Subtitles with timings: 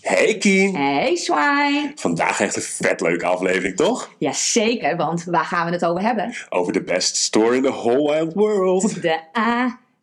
[0.00, 0.74] Hey Kien!
[0.74, 1.92] Hey Swine!
[1.94, 4.10] Vandaag echt een vet leuke aflevering, toch?
[4.18, 6.34] Jazeker, want waar gaan we het over hebben?
[6.48, 9.02] Over de best store in the whole wide world.
[9.02, 9.20] De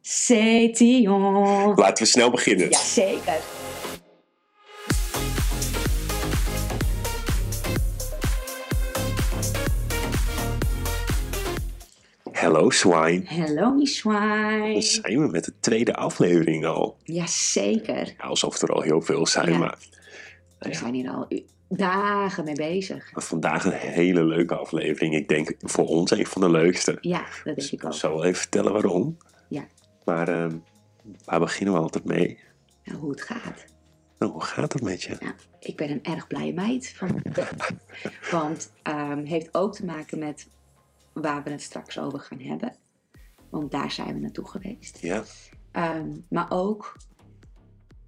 [0.01, 1.73] Acetion.
[1.75, 2.69] Laten we snel beginnen.
[2.69, 3.39] Jazeker.
[12.53, 13.21] Hello Swine.
[13.25, 14.73] Hello mi Swine.
[14.73, 16.97] Dan zijn we met de tweede aflevering al.
[17.03, 18.13] Jazeker.
[18.17, 19.57] Ja, alsof er al heel veel zijn, Ja.
[19.57, 19.77] maar
[20.59, 21.27] We zijn hier al
[21.69, 23.09] dagen mee bezig.
[23.13, 25.15] vandaag een hele leuke aflevering.
[25.15, 26.97] Ik denk voor ons een van de leukste.
[27.01, 27.93] Ja, dat denk ik Ik ook.
[27.93, 29.17] zal wel even vertellen waarom.
[29.47, 29.65] Ja,
[30.05, 30.55] Maar ehm,
[31.25, 32.39] waar beginnen we altijd mee?
[32.83, 33.65] nou, hoe het gaat.
[34.17, 35.15] Nou, hoe gaat het met je?
[35.19, 36.93] Nou, ik ben een erg blije meid.
[36.97, 37.21] Van,
[38.31, 40.47] want het heeft ook te maken met
[41.13, 42.75] waar we het straks over gaan hebben.
[43.49, 44.97] Want daar zijn we naartoe geweest.
[45.01, 45.23] Ja,
[45.71, 46.95] Ehm, maar ook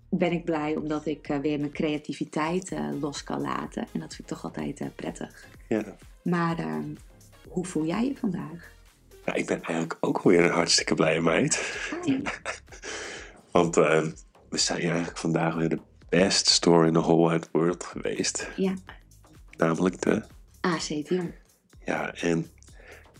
[0.09, 3.87] ben ik blij omdat ik eh, weer mijn creativiteit eh, los kan laten.
[3.93, 5.47] En dat vind ik toch altijd eh, prettig.
[5.67, 5.95] ja.
[6.23, 6.93] Maar ehm,
[7.47, 8.71] hoe voel jij je vandaag?
[9.25, 11.77] Ja, ik ben eigenlijk ook weer een hartstikke blije meid.
[12.03, 12.21] Hi.
[13.51, 14.11] Want ehm,
[14.49, 18.49] we zijn eigenlijk vandaag weer de best store in the whole wide world geweest.
[18.55, 18.73] Ja,
[19.57, 20.23] Namelijk de,
[20.61, 21.25] ACTM.
[21.85, 22.47] ja, en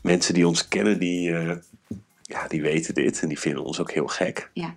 [0.05, 1.55] mensen die ons kennen, die, eh,
[2.21, 4.49] ja, die weten dit en die vinden ons ook heel gek.
[4.53, 4.75] Ja,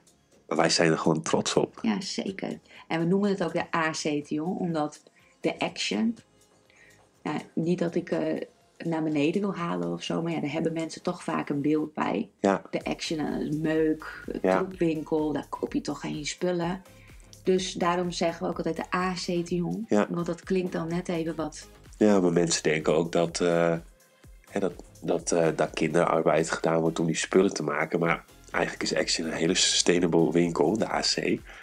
[0.48, 1.78] Maar wij zijn er gewoon trots op.
[1.82, 2.58] ja, zeker.
[2.88, 5.02] En we noemen het ook de ACTM omdat
[5.40, 6.16] de action...
[7.22, 8.40] Ja, niet dat ik eh,
[8.78, 11.94] naar beneden wil halen of zo, maar ja, daar hebben mensen toch vaak een beeld
[11.94, 12.28] bij.
[12.40, 14.56] Ja, de action en het meuk, de Ja.
[14.56, 16.82] troepwinkel, daar koop je toch geen spullen.
[17.42, 19.84] Dus daarom zeggen we ook altijd de AC-tion.
[19.88, 20.06] Ja.
[20.10, 21.68] Want dat klinkt dan net even wat.
[21.98, 23.76] ja maar mensen denken ook dat, eh,
[24.50, 27.98] hè, dat, dat eh, daar kinderarbeid gedaan wordt om die spullen te maken.
[27.98, 31.14] Maar eigenlijk is Action een hele sustainable winkel, de AC.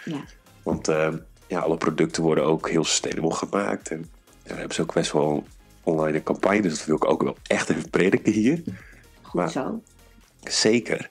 [0.05, 0.23] Ja,
[0.63, 1.13] Want eh,
[1.47, 3.89] ja, alle producten worden ook heel sustainable gemaakt.
[3.91, 3.97] En
[4.43, 5.43] ja, we hebben ze ook best wel
[5.83, 6.61] online een campagne.
[6.61, 8.61] Dus dat wil ik ook wel echt even prediken hier.
[9.21, 9.81] goed Maar- zo.
[10.43, 11.09] Zeker.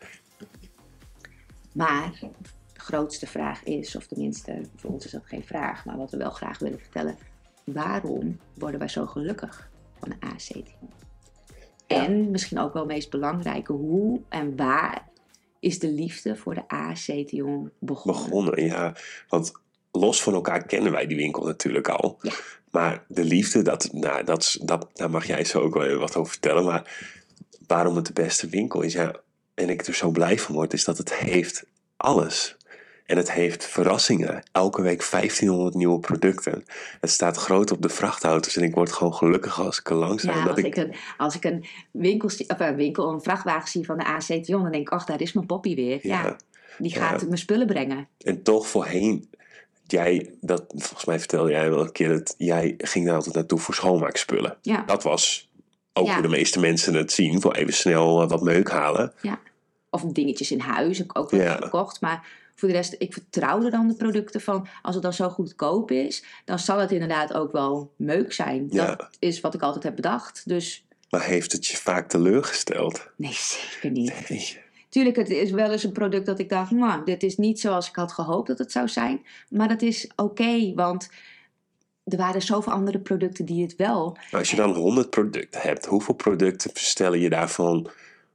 [1.73, 2.13] Maar
[2.73, 6.17] de grootste vraag is, of tenminste, voor ons is dat geen vraag, maar wat we
[6.17, 7.17] wel graag willen vertellen.
[7.65, 10.65] Waarom worden wij zo gelukkig van de AC-tion?
[11.87, 15.09] En misschien ook wel meest belangrijke, hoe en waar
[15.61, 18.25] is de liefde voor de AC-tion begonnen?
[18.25, 18.95] Begonnen, ja.
[19.29, 19.53] Want
[19.93, 22.19] los van elkaar kennen wij die winkel natuurlijk al.
[22.21, 22.33] Ja.
[22.71, 26.17] Maar de liefde, dat, nou, dat, dat, daar mag jij zo ook wel even wat
[26.17, 26.65] over vertellen.
[26.65, 27.09] Maar
[27.67, 29.15] waarom het de beste winkel is, ja,
[29.55, 31.65] en ik er zo blij van word, is dat het heeft
[31.97, 32.57] alles.
[33.05, 34.43] En het heeft verrassingen.
[34.53, 36.65] Elke week 1500 nieuwe producten.
[37.01, 40.23] Het staat groot op de vrachtauto's en ik word gewoon gelukkig als ik er langs.
[40.23, 43.99] Ja, als ik, een, als ik een, winkel, of een winkel, een vrachtwagen zie van
[43.99, 45.99] de AC-tion, dan denk ik, ach, daar is mijn poppy weer.
[46.07, 46.37] Ja, Ja.
[46.79, 47.27] die gaat Ja.
[47.27, 48.09] mijn spullen brengen.
[48.19, 49.31] En toch voorheen,
[49.87, 53.59] jij, dat, volgens mij vertelde jij wel een keer dat jij ging daar altijd naartoe
[53.59, 54.57] voor schoonmaakspullen.
[54.63, 55.49] Ja, Dat was
[55.93, 59.13] ook hoe de meeste mensen het zien, voor even snel wat meuk halen.
[59.23, 59.39] ja.
[59.91, 62.01] Of dingetjes in huis heb ik ook wel gekocht.
[62.01, 65.91] Maar voor de rest, ik vertrouwde dan de producten van, als het dan zo goedkoop
[65.91, 68.67] is, dan zal het inderdaad ook wel meuk zijn.
[68.71, 68.87] Ja.
[68.87, 70.43] Dat is wat ik altijd heb bedacht.
[70.45, 73.09] Dus Maar heeft het je vaak teleurgesteld?
[73.17, 74.29] nee, zeker niet.
[74.29, 74.63] Nee.
[74.89, 77.89] Tuurlijk, het is wel eens een product dat ik dacht, nou, dit is niet zoals
[77.89, 79.27] ik had gehoopt dat het zou zijn.
[79.49, 81.09] Maar dat is oké, want
[82.05, 86.15] er waren zoveel andere producten die het wel Als je dan 100 producten hebt, hoeveel
[86.15, 87.91] producten verstellen je daarvan?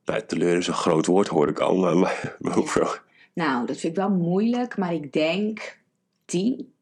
[0.06, 2.90] Nou, teleur is een groot woord, hoor ik al, maar, maar hoeveel?
[3.34, 5.78] Nou, dat vind ik wel moeilijk, maar ik denk
[6.25, 6.73] 10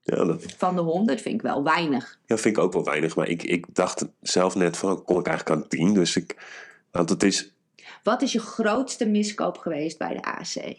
[0.00, 2.18] Ja, dat van de 100 vind ik wel weinig.
[2.26, 5.26] ja, vind ik ook wel weinig, maar ik, ik dacht zelf net van, kom ik
[5.26, 5.94] eigenlijk aan 10?
[5.94, 6.36] Dus ik,
[6.90, 7.52] want het is,
[8.02, 10.76] Wat is je grootste miskoop geweest bij de AC?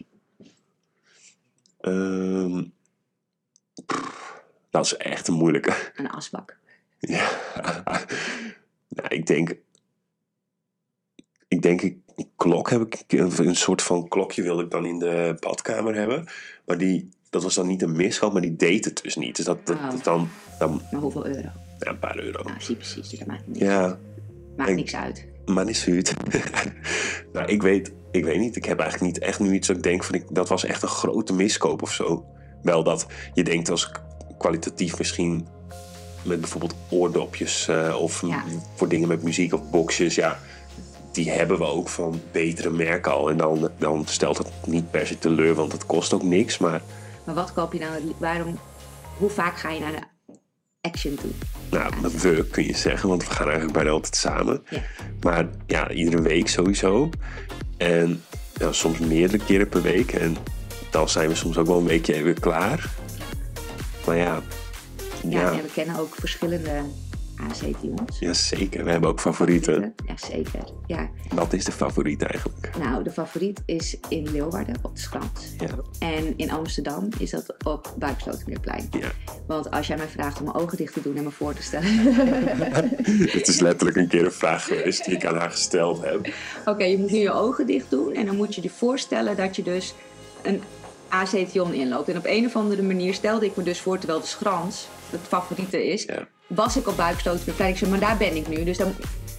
[1.80, 2.64] ehm,
[3.86, 5.92] pff, dat is echt een moeilijke.
[5.96, 6.56] Een asbak.
[6.98, 7.30] Ja.
[8.88, 9.54] nou, ik denk.
[11.48, 11.98] Ik denk, ik,
[12.36, 13.04] klok heb ik.
[13.20, 16.26] Een, soort van klokje wilde ik dan in de badkamer hebben.
[16.66, 19.36] Maar die, dat was dan niet een miskoop, maar die deed het dus niet.
[19.36, 21.48] Dus dat, dat, dat dan, dan Maar hoeveel euro?
[21.78, 22.42] ja, een paar euro.
[22.42, 23.98] Nou, zie precies, dat maakt, niks, Ja,
[24.56, 25.26] maakt ik- niks uit.
[25.44, 26.14] maar niet zuid.
[27.32, 28.56] nou, ik weet, ik weet niet.
[28.56, 30.82] Ik heb eigenlijk niet echt nu iets dat ik denk van ik, dat was echt
[30.82, 32.24] een grote miskoop of zo.
[32.62, 33.90] Wel dat je denkt als
[34.38, 35.46] kwalitatief misschien
[36.22, 38.44] met bijvoorbeeld oordopjes eh, of Ja.
[38.74, 40.38] voor dingen met muziek of boxjes, ja,
[41.16, 43.30] die hebben we ook van betere merken al.
[43.30, 46.58] En dan, dan stelt het niet per se teleur, want het kost ook niks.
[46.58, 46.82] Maar
[47.24, 47.92] Maar wat koop je nou?
[48.18, 48.58] Waarom,
[49.16, 50.02] hoe vaak ga je naar de
[50.80, 51.30] Action toe?
[51.70, 54.62] nou, we kun je zeggen, want we gaan eigenlijk bijna altijd samen.
[54.70, 54.82] Ja.
[55.20, 57.10] Maar ja, iedere week sowieso.
[57.76, 58.24] En
[58.58, 60.12] ja, soms meerdere keren per week.
[60.12, 60.36] En
[60.90, 62.90] dan zijn we soms ook wel een weekje even klaar.
[64.06, 64.42] Maar ja,
[65.22, 66.82] Ja, ja, en we kennen ook verschillende
[67.36, 68.18] acetions.
[68.18, 68.84] ja, zeker.
[68.84, 69.94] We hebben ook favorieten.
[70.06, 70.64] Ja, zeker.
[70.86, 71.10] Ja.
[71.34, 72.70] Wat is de favoriet eigenlijk?
[72.78, 75.54] Nou, de favoriet is in Leeuwarden op de Schans.
[75.58, 75.68] Ja,
[75.98, 78.88] En in Amsterdam is dat op Buikslotermeerplein.
[78.90, 79.08] ja.
[79.46, 81.62] Want als jij mij vraagt om mijn ogen dicht te doen en me voor te
[81.62, 81.88] stellen.
[83.36, 86.28] Het is letterlijk een keer een vraag geweest die ik aan haar gesteld heb.
[86.64, 89.56] Oké, je moet nu je ogen dicht doen en dan moet je je voorstellen dat
[89.56, 89.94] je dus
[90.42, 90.62] een
[91.08, 92.08] acetion inloopt.
[92.08, 95.20] En op een of andere manier stelde ik me dus voor, terwijl de Schrans het
[95.28, 96.28] favoriete is, Ja.
[96.46, 96.96] Was ik op
[97.56, 98.64] zei, maar daar ben ik nu.
[98.64, 98.94] Dus dan,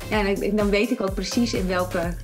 [0.09, 2.15] ja, dan, dan weet ik ook precies in welke...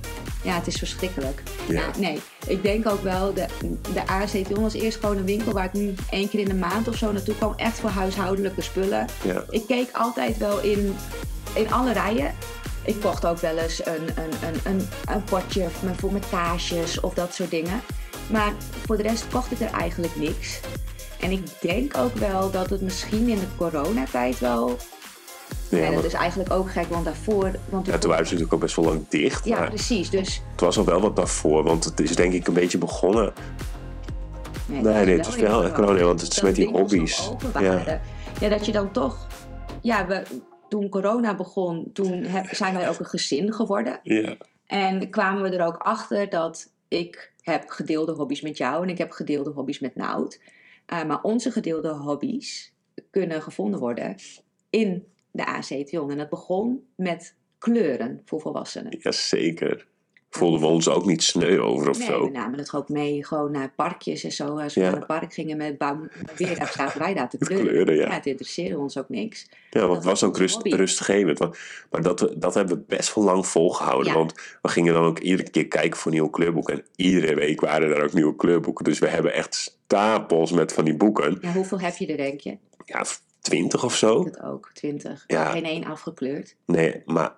[0.42, 1.42] Ja, het is verschrikkelijk.
[1.68, 1.72] Ja.
[1.74, 3.46] Nou, nee, ik denk ook wel, de,
[3.92, 6.88] de acetion was eerst gewoon een winkel waar ik nu één keer in de maand
[6.88, 7.54] of zo naartoe kwam.
[7.56, 9.06] Echt voor huishoudelijke spullen.
[9.22, 10.96] Ja, Ik keek altijd wel in,
[11.54, 12.34] in alle rijen.
[12.84, 15.66] Ik kocht ook wel eens een, een, een, een, een potje
[15.96, 17.80] voor met kaasjes of dat soort dingen.
[18.30, 18.52] Maar
[18.86, 20.60] voor de rest kocht ik er eigenlijk niks.
[21.24, 24.76] En ik denk ook wel dat het misschien in de coronatijd wel...
[25.68, 27.50] ja, Ja, dat is eigenlijk ook gek, want daarvoor...
[27.68, 29.44] Want ja, toen waren ze natuurlijk al best wel lang dicht.
[29.44, 30.10] ja, precies.
[30.10, 30.42] Dus...
[30.50, 33.32] het was al wel wat daarvoor, want het is denk ik een beetje begonnen.
[34.66, 37.30] Nee, Nee, nee, het was wel corona, want het is met die hobby's.
[37.60, 38.00] Ja.
[38.40, 38.48] Ja.
[38.48, 39.26] dat je dan toch...
[39.82, 40.22] Ja, we,
[40.68, 44.00] toen corona begon, toen heb, zijn wij ook een gezin geworden.
[44.02, 44.36] ja,
[44.66, 48.98] En kwamen we er ook achter dat ik heb gedeelde hobby's met jou en ik
[48.98, 50.40] heb gedeelde hobby's met Nout.
[50.92, 52.72] Uh, maar onze gedeelde hobby's
[53.10, 54.16] kunnen gevonden worden
[54.70, 56.10] in de ACTION.
[56.10, 58.96] En dat begon met kleuren voor volwassenen.
[59.00, 59.86] ja, zeker.
[60.38, 62.24] Voelden we ons ook niet sneu over of Nee, zo.
[62.24, 64.58] we namen het ook mee gewoon naar parkjes en zo.
[64.58, 64.90] Als we Ja.
[64.90, 65.76] naar een park gingen met
[66.36, 67.66] weer, daar zaten wij daar te kleuren.
[67.66, 68.10] kleuren, ja.
[68.10, 69.46] het interesseerde ons ook niks.
[69.70, 70.70] Ja, want het was was ook rust, hobby.
[70.74, 71.38] rustgevend.
[71.90, 74.06] Maar dat, dat hebben we best wel lang volgehouden.
[74.12, 74.18] Ja.
[74.18, 76.74] Want we gingen dan ook iedere keer kijken voor nieuwe kleurboeken.
[76.74, 78.84] En iedere week waren er ook nieuwe kleurboeken.
[78.84, 81.38] Dus we hebben echt stapels met van die boeken.
[81.40, 82.56] Ja, hoeveel heb je er, denk je?
[82.84, 83.04] Ja,
[83.40, 84.24] twintig of zo.
[84.24, 85.24] Dat ook, twintig.
[85.26, 86.56] Geen één afgekleurd.
[86.66, 87.32] Nee, maar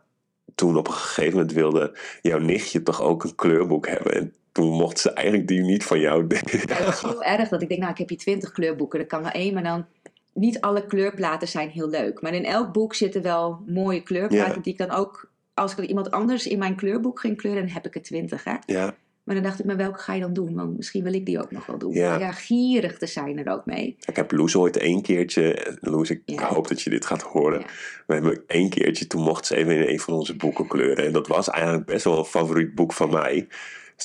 [0.55, 4.15] toen op een gegeven moment wilde jouw nichtje toch ook een kleurboek hebben.
[4.15, 6.27] En toen mocht ze eigenlijk die niet van jou.
[6.29, 9.01] Ja, dat was heel erg dat ik denk, nou, ik heb hier twintig kleurboeken.
[9.01, 9.87] Er kan wel één, maar dan...
[10.33, 12.21] Niet alle kleurplaten zijn heel leuk.
[12.21, 14.61] Maar in elk boek zitten wel mooie kleurplaten Ja.
[14.61, 15.31] die ik dan ook...
[15.55, 18.55] Als ik iemand anders in mijn kleurboek ging kleuren, dan heb ik er twintig, hè.
[18.67, 18.95] Ja,
[19.27, 20.55] Maar dan dacht ik, maar welke ga je dan doen?
[20.55, 21.93] Want misschien wil ik die ook nog wel doen.
[21.93, 22.19] Ja.
[22.19, 23.97] Ja, gierig te zijn er ook mee.
[24.07, 25.77] ik heb Loes ooit één keertje.
[25.81, 26.47] Loes, ik Ja.
[26.49, 27.61] hoop dat je dit gaat horen.
[27.61, 27.67] Ja.
[28.07, 31.05] We hebben één keertje, toen mocht ze even in een van onze boeken kleuren.
[31.07, 33.47] En dat was eigenlijk best wel een favoriet boek van mij.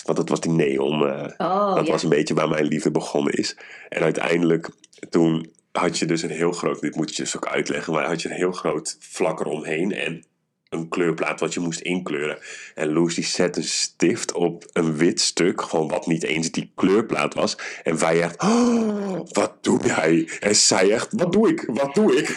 [0.03, 1.07] Want dat was die neon.
[1.07, 3.57] eh, Oh, dat was een beetje waar mijn liefde begonnen is.
[3.89, 4.69] En uiteindelijk,
[5.09, 8.21] toen had je dus een heel groot, dit moet je dus ook uitleggen, maar had
[8.21, 10.23] je een heel groot vlak eromheen en
[10.71, 12.37] een kleurplaat wat je moest inkleuren.
[12.75, 16.71] En Loes die zette een stift op een wit stuk, gewoon wat niet eens die
[16.75, 17.57] kleurplaat was.
[17.83, 20.29] En wij echt, "Oh, wat doe jij?
[20.39, 21.63] En zij echt, wat doe ik?
[21.67, 22.27] Wat doe ik?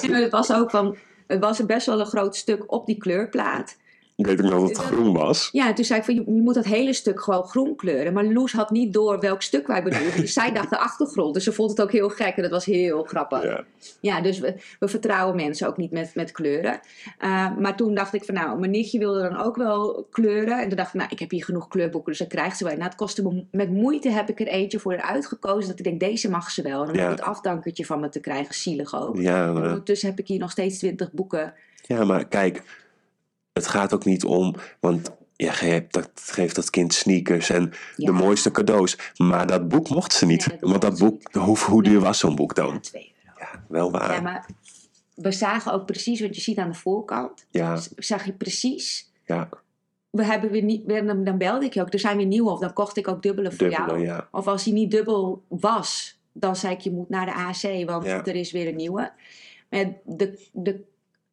[0.00, 0.96] Het was ook van...
[1.26, 3.76] Het was best wel een groot stuk op die kleurplaat.
[4.16, 5.48] Ik weet nog dat het groen was.
[5.52, 8.12] Ja, en toen zei ik van, je, je moet dat hele stuk gewoon groen kleuren.
[8.12, 10.20] Maar Loes had niet door welk stuk wij bedoelden.
[10.20, 11.34] Dus zij dacht de achtergrond.
[11.34, 13.42] Dus ze vond het ook heel gek en dat was heel grappig.
[13.42, 13.64] Ja,
[14.00, 16.80] Ja, dus we, we vertrouwen mensen ook niet met, met kleuren.
[17.24, 20.60] Uh, maar toen dacht ik van, nou, mijn nichtje wilde dan ook wel kleuren.
[20.60, 22.72] En toen dacht ik, nou, ik heb hier genoeg kleurboeken, dus dat krijgt ze wel.
[22.72, 25.68] Nou, het kostte me, met moeite heb ik er eentje voor haar uitgekozen.
[25.68, 26.88] Dat ik denk, deze mag ze wel.
[26.88, 27.04] En Ja.
[27.04, 29.16] ik het afdankertje van me te krijgen, zielig ook.
[29.18, 31.54] ja, En eh, Ondertussen heb ik hier nog steeds twintig boeken.
[31.82, 32.62] ja, maar kijk,
[33.56, 37.72] het gaat ook niet om, want ja, je hebt dat, geeft dat kind sneakers en
[37.96, 38.06] Ja.
[38.06, 38.98] de mooiste cadeaus.
[39.16, 40.46] Maar dat boek mocht ze niet.
[40.46, 42.80] Nee, dat want dat boek, hoe, hoe duur was zo'n boek Ja, dan?
[42.80, 43.38] twee euro.
[43.38, 44.12] Ja, wel waar.
[44.12, 44.46] Ja, maar
[45.14, 49.10] we zagen ook precies, wat je ziet aan de voorkant, Ja, zag je precies.
[49.24, 49.48] ja,
[50.10, 50.88] We hebben weer niet,
[51.24, 53.48] dan, belde ik je ook, er zijn weer nieuwe, of dan kocht ik ook dubbele
[53.52, 54.00] voor dubbele, jou.
[54.04, 54.28] ja.
[54.30, 58.04] Of als die niet dubbel was, dan zei ik je moet naar de AC, want
[58.04, 58.24] Ja.
[58.24, 59.12] er is weer een nieuwe.
[59.70, 60.80] Maar de, de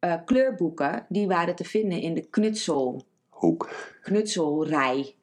[0.04, 3.70] eh, kleurboeken, die waren te vinden in de knutsel, Hoek.
[4.02, 5.14] knutselrij.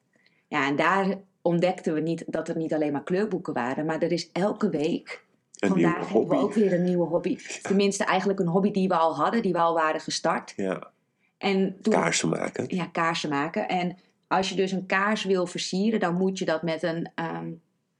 [0.48, 4.12] Ja, en daar ontdekten we niet dat er niet alleen maar kleurboeken waren, maar er
[4.12, 5.24] is elke week
[5.58, 7.36] Een Vandaag nieuwe hebben we ook weer een nieuwe hobby.
[7.62, 10.52] Tenminste, eigenlijk een hobby die we al hadden, die we al waren gestart.
[10.56, 10.90] Ja,
[11.38, 12.64] En toen, kaarsen maken.
[12.68, 13.68] Ja, kaarsen maken.
[13.68, 13.96] En
[14.26, 17.10] als je dus een kaars wil versieren, dan moet je dat met een.
[17.14, 17.50] ehm,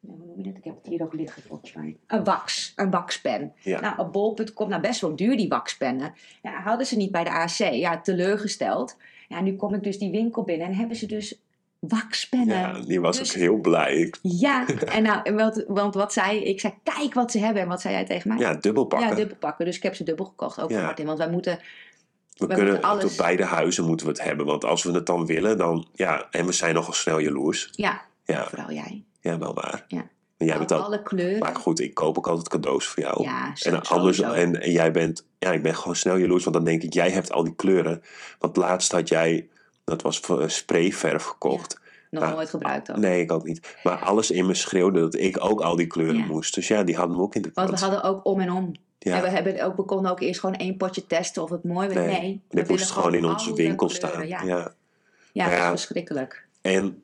[0.07, 0.57] hoe noem je dat?
[0.57, 1.97] Ik heb het hier ook liggen volgens mij.
[2.07, 3.53] Een wax, een waxpen.
[3.63, 3.81] Ja.
[3.81, 6.15] Nou, op bol.com, nou best wel duur die waxpennen.
[6.43, 7.57] Ja, hadden ze niet bij de AC.
[7.59, 8.97] Ja, teleurgesteld.
[9.29, 11.41] Ja, nu kom ik dus die winkel binnen en hebben ze dus
[11.79, 12.57] waxpennen.
[12.59, 13.95] Ja, die was Dus- ook heel blij.
[13.97, 14.67] Ik- Ja,
[14.97, 16.61] en nou, wat, want wat zei ik?
[16.61, 17.63] zei, kijk wat ze hebben.
[17.63, 18.39] En wat zei jij tegen mij?
[18.39, 19.09] Ja, dubbel pakken.
[19.09, 19.65] Ja, dubbel pakken.
[19.65, 20.77] Dus ik heb ze dubbel gekocht, ook Ja.
[20.77, 21.07] voor Martin.
[21.07, 21.59] Want wij moeten...
[22.37, 24.47] we we kunnen moeten alles- op beide huizen moeten we het hebben.
[24.47, 25.87] Want als we het dan willen, dan...
[25.95, 27.69] Ja, en we zijn nogal snel jaloers.
[27.73, 29.03] Ja, Ja, vooral jij.
[29.23, 29.85] Ja wel waar.
[29.89, 30.09] Ja.
[30.37, 31.39] En jij bent alle kleuren.
[31.39, 33.23] maar goed, ik koop ook altijd cadeaus voor jou.
[33.23, 36.57] Ja, zo- en, anders, en, en jij bent, ja, ik ben gewoon snel jaloers, want
[36.57, 38.03] dan denk ik, jij hebt al die kleuren.
[38.39, 39.49] Want laatst had jij,
[39.85, 41.81] dat was eh, sprayverf gekocht.
[42.11, 42.97] Nog nou, nooit gebruikt ook.
[42.97, 43.77] Nee, ik ook niet.
[43.83, 46.27] Maar alles in me schreeuwde dat ik ook al die kleuren Ja.
[46.27, 46.55] moest.
[46.55, 48.73] Dus ja, die hadden we ook in de Want we hadden ook om en om.
[48.99, 49.17] Ja.
[49.17, 51.89] En we, hebben ook, we konden ook eerst gewoon één potje testen of het mooi
[51.89, 52.07] werd.
[52.07, 54.27] Nee, Nee, Dit moest gewoon in onze winkel kleuren, staan.
[54.29, 54.75] Ja, Ja.
[55.33, 55.51] ja.
[55.51, 55.51] Ja.
[55.51, 56.47] dat is verschrikkelijk.
[56.61, 57.02] En,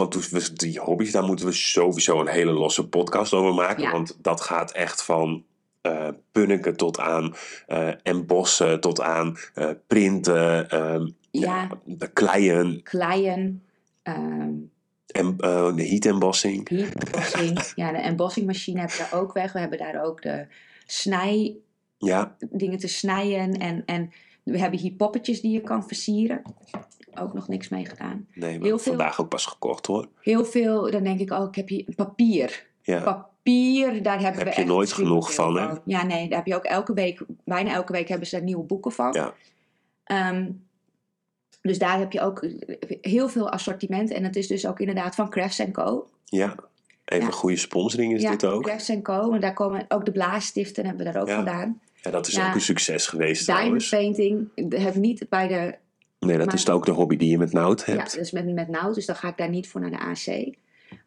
[0.00, 3.82] want we, die hobby's, daar moeten we sowieso een hele losse podcast over maken.
[3.82, 3.90] Ja.
[3.90, 5.44] Want dat gaat echt van
[5.80, 7.34] eh punniken tot aan
[7.66, 11.68] eh embossen, tot aan eh, printen, ehm, Ja.
[11.84, 13.62] de kleien, Kleien,
[14.02, 14.52] ehm
[15.06, 16.68] en, eh, de heat embossing.
[16.68, 17.62] heat embossing.
[17.82, 19.52] ja, de embossingmachine heb je daar ook weg.
[19.52, 20.46] We hebben daar ook de
[20.86, 21.56] snij,
[21.98, 23.52] Ja, dingen te snijden.
[23.58, 24.10] En, en
[24.42, 26.42] we hebben hier poppetjes die je kan versieren.
[27.20, 28.26] Ook nog niks mee gedaan.
[28.34, 30.08] nee, maar Heel veel- vandaag ook pas gekocht hoor.
[30.20, 32.66] Heel veel, dan denk ik, oh, ik heb hier papier.
[32.82, 35.74] Ja, Papier, daar hebben Heb we je echt nooit genoeg van, hè?
[35.84, 38.62] Ja, nee, daar heb je ook elke week, bijna elke week hebben ze daar nieuwe
[38.64, 39.12] boeken van.
[39.12, 39.34] Ja.
[40.04, 40.50] Ehm,
[41.62, 42.46] dus daar heb je ook
[43.00, 44.10] heel veel assortiment.
[44.10, 46.06] En het is dus ook inderdaad van Crafts Co.
[46.24, 46.54] ja.
[47.04, 47.32] Even Ja.
[47.32, 48.62] goede sponsoring is ja, dit ook.
[48.62, 49.32] Crafts Co.
[49.32, 51.34] En daar komen ook de blaasstiften hebben we daar ook Ja.
[51.34, 51.80] vandaan.
[52.02, 52.48] Ja, dat is Ja.
[52.48, 53.88] ook een succes geweest Diamond trouwens.
[53.88, 54.48] painting
[54.82, 55.74] heb niet bij de...
[56.26, 58.14] Nee, dat maar- is ook de hobby die je met Nout Ja, hebt.
[58.14, 60.54] dus met, met Nout, dus dan ga ik daar niet voor naar de AC.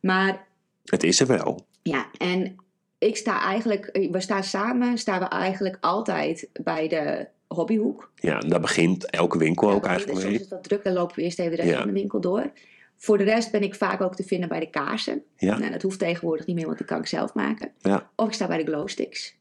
[0.01, 0.47] Maar
[0.83, 1.65] Het is er wel.
[1.81, 2.55] Ja, en
[2.97, 8.11] ik sta eigenlijk, we staan samen, staan we eigenlijk altijd bij de hobbyhoek.
[8.15, 10.39] Ja, daar begint elke winkel ook Ja, eigenlijk soms mee.
[10.39, 11.77] is het wat druk, dan lopen we eerst even de rest Ja.
[11.77, 12.51] van de winkel door.
[12.97, 15.23] Voor de rest ben ik vaak ook te vinden bij de kaarsen.
[15.37, 15.57] Ja.
[15.57, 17.71] Nou, dat hoeft tegenwoordig niet meer, want die kan ik zelf maken.
[17.79, 18.09] Ja.
[18.15, 19.35] Of ik sta bij de glowsticks.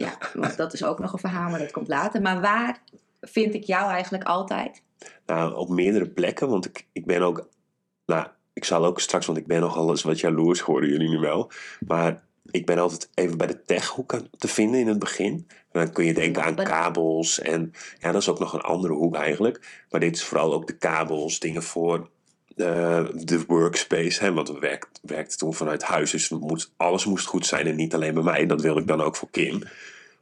[0.00, 2.22] Ja, want dat is ook nog een verhaal, maar dat komt later.
[2.22, 2.82] Maar waar
[3.20, 4.82] vind ik jou eigenlijk altijd?
[5.26, 7.48] Nou, op meerdere plekken, want ik, ik ben ook,
[8.06, 11.18] nou, ik zal ook straks, want ik ben nogal eens wat jaloers, horen jullie nu
[11.18, 11.50] wel.
[11.86, 15.46] Maar ik ben altijd even bij de techhoek te vinden in het begin.
[15.48, 18.92] En dan kun je denken aan kabels en ja, dat is ook nog een andere
[18.92, 19.84] hoek eigenlijk.
[19.90, 22.10] Maar dit is vooral ook de kabels, dingen voor
[22.60, 24.24] eh, de workspace.
[24.24, 26.32] Hè, want we werkt, werkten toen vanuit huis, dus
[26.76, 28.46] alles moest goed zijn en niet alleen bij mij.
[28.46, 29.62] Dat wilde ik dan ook voor Kim.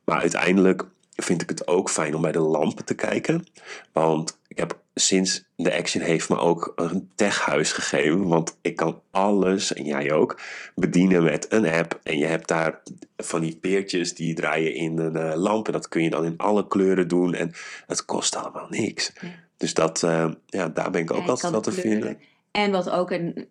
[0.05, 0.85] Maar uiteindelijk
[1.23, 3.47] vind ik het ook fijn om bij de lampen te kijken.
[3.93, 8.29] Want ik heb sinds de Action heeft me ook een techhuis gegeven.
[8.29, 10.41] Want ik kan alles, en jij ook,
[10.75, 12.01] bedienen met een app.
[12.03, 12.83] En je hebt daar
[13.17, 15.67] van die peertjes die draaien in een eh, lamp.
[15.67, 17.35] En dat kun je dan in alle kleuren doen.
[17.35, 17.53] En
[17.87, 19.13] het kost allemaal niks.
[19.21, 19.29] Ja.
[19.57, 21.93] Dus dat, eh, ja, daar ben ik ook Ja, altijd wel te kleuren.
[21.93, 22.19] vinden.
[22.51, 23.49] En wat ook een.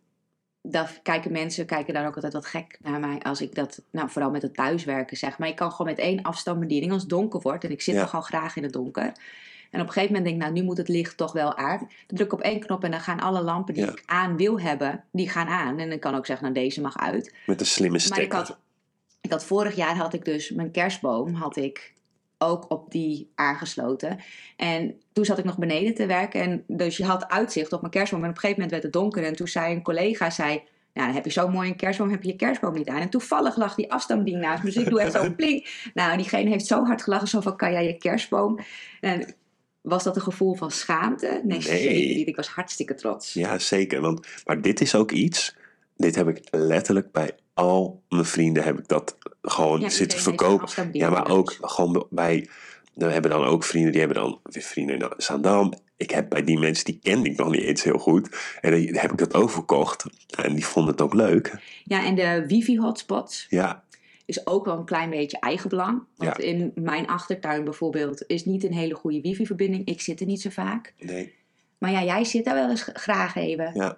[0.72, 4.10] Dat kijken mensen kijken daar ook altijd wat gek naar mij als ik dat, nou
[4.10, 5.38] vooral met het thuiswerken zeg.
[5.38, 7.64] Maar ik kan gewoon met één afstandsbediening als het donker wordt.
[7.64, 8.02] En ik zit Ja.
[8.02, 9.12] nogal graag in het donker.
[9.72, 11.78] En op een gegeven moment denk ik, nou nu moet het licht toch wel aan.
[11.80, 13.92] Dan druk ik op één knop en dan gaan alle lampen die Ja.
[13.92, 15.80] ik aan wil hebben, die gaan aan.
[15.80, 17.34] En ik kan ook zeggen, nou deze mag uit.
[17.46, 18.38] Met een slimme Maar ik stekker.
[18.38, 18.58] had,
[19.22, 21.94] ik had vorig jaar had ik dus mijn kerstboom had ik
[22.38, 24.20] ook op die aangesloten.
[24.58, 26.42] En toen zat ik nog beneden te werken.
[26.42, 28.24] En dus je had uitzicht op mijn kerstboom.
[28.24, 29.24] En op een gegeven moment werd het donker.
[29.24, 30.50] En toen zei een collega, zei,
[30.94, 33.02] nou dan heb je zo mooi een kerstboom, heb je je kerstboom niet aan.
[33.02, 34.72] En toevallig lag die afstandsbediening naast me.
[34.72, 35.90] Dus ik doe echt zo'n pling.
[35.94, 37.28] Nou, diegene heeft zo hard gelachen.
[37.28, 38.60] Zo van, kan jij je kerstboom?
[39.02, 39.36] En
[39.82, 41.42] was dat een gevoel van schaamte?
[41.44, 42.16] Nee, Nee.
[42.16, 42.28] niet.
[42.28, 43.34] Ik was hartstikke trots.
[43.34, 44.02] Ja, zeker.
[44.02, 45.56] Want, maar dit is ook iets.
[45.96, 50.90] Dit heb ik letterlijk bij al mijn vrienden heb ik dat gewoon Ja, zitten verkopen.
[50.92, 52.48] Ja, maar ook gewoon bij.
[52.94, 55.74] We hebben dan ook vrienden, die hebben dan weer vrienden in Zaandam.
[55.98, 58.38] Ik heb bij die mensen, die kende ik nog niet eens heel goed.
[58.62, 60.06] En die heb ik dat ook verkocht.
[60.44, 61.60] En die vonden het ook leuk.
[61.84, 63.46] Ja, en de wifi-hotspots.
[63.50, 63.84] Ja,
[64.26, 66.04] is ook wel een klein beetje eigenbelang.
[66.16, 66.44] Want Ja.
[66.44, 69.86] in mijn achtertuin bijvoorbeeld is niet een hele goede wifi-verbinding.
[69.88, 70.94] Ik zit er niet zo vaak.
[71.00, 71.34] nee,
[71.78, 73.72] Maar ja, jij zit daar wel eens graag even.
[73.74, 73.98] ja.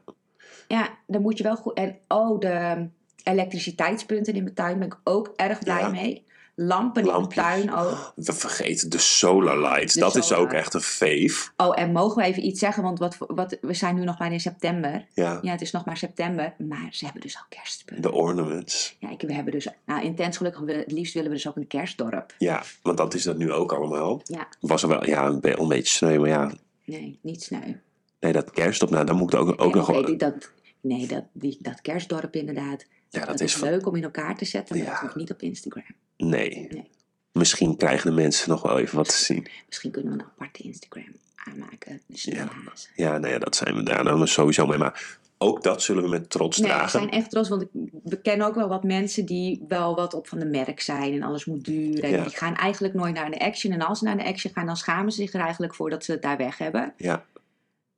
[0.68, 1.74] Ja, dan moet je wel goed...
[1.74, 2.88] En oh, de
[3.24, 5.90] elektriciteitspunten in mijn tuin ben ik ook erg blij Ja.
[5.90, 6.28] mee.
[6.62, 8.12] Lampen in de tuin ook.
[8.16, 9.94] We vergeten de solar lights.
[9.94, 11.50] De dat is ook echt een fave.
[11.58, 12.84] Oh, en mogen we even iets zeggen?
[12.84, 15.06] Want wat, wat, we zijn nu nog maar in september.
[15.14, 16.54] Ja, Ja, het is nog maar september.
[16.58, 18.12] Maar ze hebben dus al kerstspunten.
[18.12, 18.96] de ornaments.
[19.00, 19.68] Ja, ik, we hebben dus...
[19.86, 20.62] Nou, intens gelukkig.
[20.62, 22.34] we- Het liefst willen we dus ook een kerstdorp.
[22.38, 24.22] Ja, want dat is dat nu ook allemaal.
[24.24, 24.48] Ja.
[24.60, 26.52] Was er wel, ja, een, be- een beetje sneu, maar ja.
[26.86, 27.74] Nee, niet sneu.
[28.20, 31.24] Nee, dat kerst op, nou, dan moet ook, ook Nee, nog ik dat, nee, dat,
[31.34, 32.86] die, dat kerstdorp inderdaad.
[33.10, 34.92] Ja, Dat, dat is leuk om in elkaar te zetten, maar Ja.
[34.92, 35.84] dat is nog niet op Instagram.
[36.18, 36.68] Nee.
[36.72, 36.90] Nee.
[37.32, 39.48] Misschien krijgen de mensen nog wel even wat te zien.
[39.68, 42.02] Misschien kunnen we een aparte Instagram aanmaken.
[42.06, 42.90] De sneeuwhazen.
[42.96, 44.78] Ja, nou ja, dat zijn we daar dan sowieso mee.
[44.78, 46.92] Maar ook dat zullen we met trots Nee, we dragen.
[47.00, 47.66] zijn echt trots, want
[48.04, 51.24] we kennen ook wel wat mensen die wel wat op van de merk zijn en
[51.24, 52.04] alles moet duren.
[52.04, 52.24] En Ja.
[52.24, 53.72] die gaan eigenlijk nooit naar de action.
[53.74, 56.04] En als ze naar de action gaan, dan schamen ze zich er eigenlijk voor dat
[56.04, 56.94] ze het daar weg hebben.
[56.98, 57.26] Ja,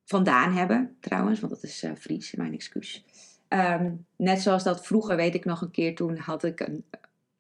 [0.06, 3.04] Vandaan hebben, trouwens, want dat is eh Fries, mijn excuus.
[3.52, 6.84] Ehm, net zoals dat vroeger, weet ik nog een keer, toen had ik een,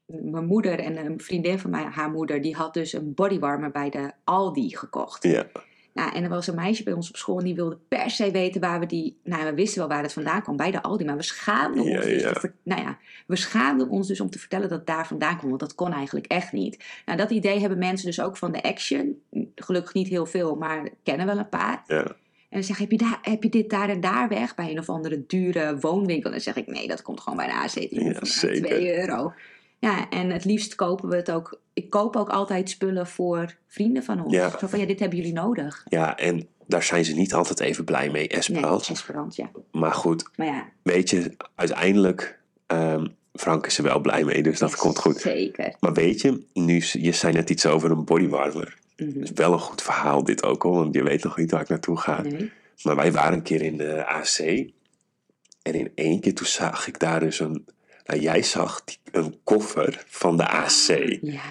[0.06, 3.90] mijn moeder en een vriendin van mij, haar moeder, die had dus een bodywarmer bij
[3.90, 5.24] de Aldi gekocht.
[5.24, 5.46] Ja.
[5.94, 8.32] Nou, en er was een meisje bij ons op school en die wilde per se
[8.32, 9.20] weten waar we die...
[9.24, 11.06] Nou, we wisten wel waar het vandaan kwam, bij de Aldi.
[11.06, 12.34] Maar we schaamden Ja, ons dus ja.
[12.34, 15.38] te ver- nou ja, we schaamden ons dus om te vertellen dat het daar vandaan
[15.38, 15.50] kwam.
[15.50, 16.84] Want dat kon eigenlijk echt niet.
[17.06, 19.22] Nou, dat idee hebben mensen dus ook van de Action.
[19.56, 21.84] Gelukkig niet heel veel, maar kennen wel een paar.
[21.88, 22.16] Ja.
[22.52, 24.72] En dan zeg ik, heb je, daar, heb je dit daar en daar weg bij
[24.72, 26.26] een of andere dure woonwinkel?
[26.26, 27.76] En dan zeg ik, nee, dat komt gewoon bij de AC.
[27.90, 28.66] Ja, zeker.
[28.68, 29.34] 2 euro.
[29.80, 31.60] Ja, en het liefst kopen we het ook.
[31.74, 34.34] Ik koop ook altijd spullen voor vrienden van ons.
[34.34, 34.58] Ja.
[34.60, 35.86] Zo van, ja, dit hebben jullie nodig.
[35.90, 38.92] ja, en daar zijn ze niet altijd even blij mee, Nee, Esperance.
[38.92, 39.50] Esperance, ja.
[39.72, 44.60] Maar goed, Maar ja, weet je, uiteindelijk, ehm, Frank is er wel blij mee, dus
[44.60, 45.18] dat komt goed.
[45.18, 45.76] Zeker.
[45.80, 48.78] Maar weet je, nu, je zei net iets over een bodywarmer.
[49.06, 51.62] Dat is wel een goed verhaal dit ook hoor, want je weet nog niet waar
[51.62, 52.22] ik naartoe ga.
[52.22, 52.52] Nee.
[52.84, 54.40] Maar wij waren een keer in de AC.
[55.62, 57.66] En in één keer toen zag ik daar dus een...
[58.06, 61.18] Nou, jij zag die, een koffer van de AC.
[61.22, 61.42] Ja.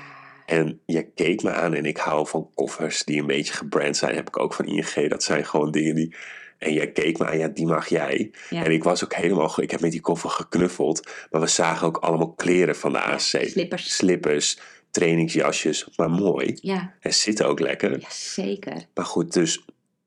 [0.47, 4.15] En je keek me aan en ik hou van koffers die een beetje gebrand zijn.
[4.15, 5.09] Heb ik ook van ING.
[5.09, 6.15] Dat zijn gewoon dingen die...
[6.59, 8.31] En jij keek me aan, ja, die mag jij.
[8.51, 8.65] Ja.
[8.65, 9.63] En ik was ook helemaal...
[9.63, 11.11] Ik heb met die koffer geknuffeld.
[11.31, 13.21] Maar we zagen ook allemaal kleren van de AC.
[13.21, 13.97] slippers.
[13.97, 14.59] Slippers,
[14.91, 15.89] trainingsjasjes.
[15.97, 16.59] Maar mooi.
[16.61, 18.01] Ja, En zitten ook lekker.
[18.01, 18.85] ja, zeker.
[18.95, 19.65] Maar goed, dus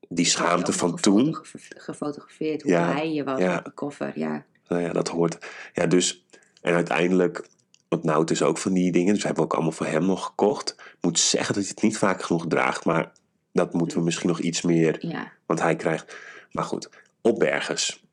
[0.08, 1.34] die schaamte van toen...
[1.34, 3.54] gefotograf- Gefotografeerd, hoe Ja, blij je was ja.
[3.54, 4.12] met de koffer.
[4.14, 4.44] Ja.
[4.68, 5.38] Nou ja, dat hoort.
[5.72, 6.24] Ja, dus.
[6.62, 7.46] En uiteindelijk.
[7.88, 9.12] Want Nout is ook van die dingen.
[9.12, 10.74] Dus we hebben ook allemaal voor hem nog gekocht.
[10.78, 12.84] Ik moet zeggen dat hij het niet vaak genoeg draagt.
[12.84, 13.12] Maar
[13.52, 15.06] dat moeten we misschien nog iets meer.
[15.06, 15.32] ja.
[15.46, 16.16] Want hij krijgt.
[16.52, 16.88] Maar goed,
[17.22, 18.03] opbergers.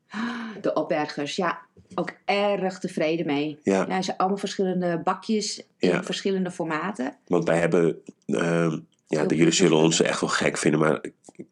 [0.60, 1.58] De opbergers, ja.
[1.94, 3.58] Ook erg tevreden mee.
[3.62, 6.02] Ja, ze zijn allemaal verschillende bakjes in Ja.
[6.02, 7.16] verschillende formaten.
[7.26, 8.02] want wij hebben.
[8.26, 10.80] ehm, ja, de, jullie zullen ons echt wel gek vinden.
[10.80, 11.00] Maar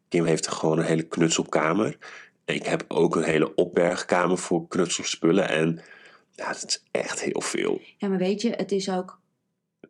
[0.09, 1.97] Kim heeft gewoon een hele knutselkamer.
[2.45, 5.49] Ik heb ook een hele opbergkamer voor knutselspullen.
[5.49, 5.81] En
[6.31, 7.81] ja, dat is echt heel veel.
[7.97, 9.19] Ja, maar weet je, het is ook.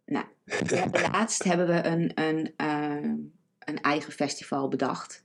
[0.05, 0.25] Nou,
[1.11, 3.09] laatst hebben we een, een, eh,
[3.59, 5.23] een eigen festival bedacht.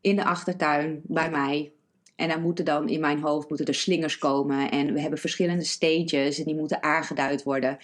[0.00, 1.72] In de achtertuin bij mij.
[2.16, 4.70] En dan moeten dan in mijn hoofd moeten er slingers komen.
[4.70, 7.78] En we hebben verschillende stages en die moeten aangeduid worden.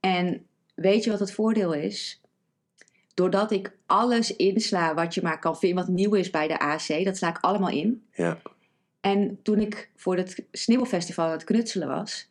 [0.00, 2.20] En weet je wat het voordeel is?
[3.14, 7.04] Doordat ik alles insla wat je maar kan vinden, wat nieuw is bij de AC,
[7.04, 8.04] dat sla ik allemaal in.
[8.12, 8.38] Ja,
[9.00, 12.28] En toen ik voor het Sneeuwfestival aan het knutselen was,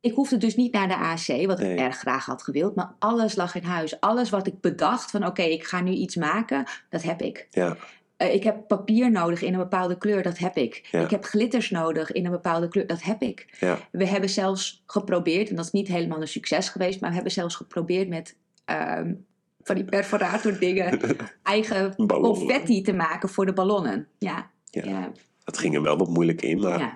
[0.00, 1.72] ik hoefde dus niet naar de AC, wat Nee.
[1.72, 4.00] ik erg graag had gewild, maar alles lag in huis.
[4.00, 7.46] Alles wat ik bedacht van oké, ik ga nu iets maken, dat heb ik.
[7.50, 7.76] ja,
[8.20, 10.88] Eh, ik heb papier nodig in een bepaalde kleur, dat heb ik.
[10.90, 11.00] Ja.
[11.00, 13.56] Ik heb glitters nodig in een bepaalde kleur, dat heb ik.
[13.60, 13.78] ja.
[13.92, 17.32] We hebben zelfs geprobeerd, en dat is niet helemaal een succes geweest, maar we hebben
[17.32, 19.14] zelfs geprobeerd met ehm,
[19.62, 21.00] van die perforator dingen
[21.42, 22.38] eigen Ballonnen.
[22.46, 24.08] confetti te maken voor de ballonnen.
[24.18, 24.84] Ja, Ja.
[24.84, 25.12] ja,
[25.44, 26.94] Dat ging er wel wat moeilijk in, maar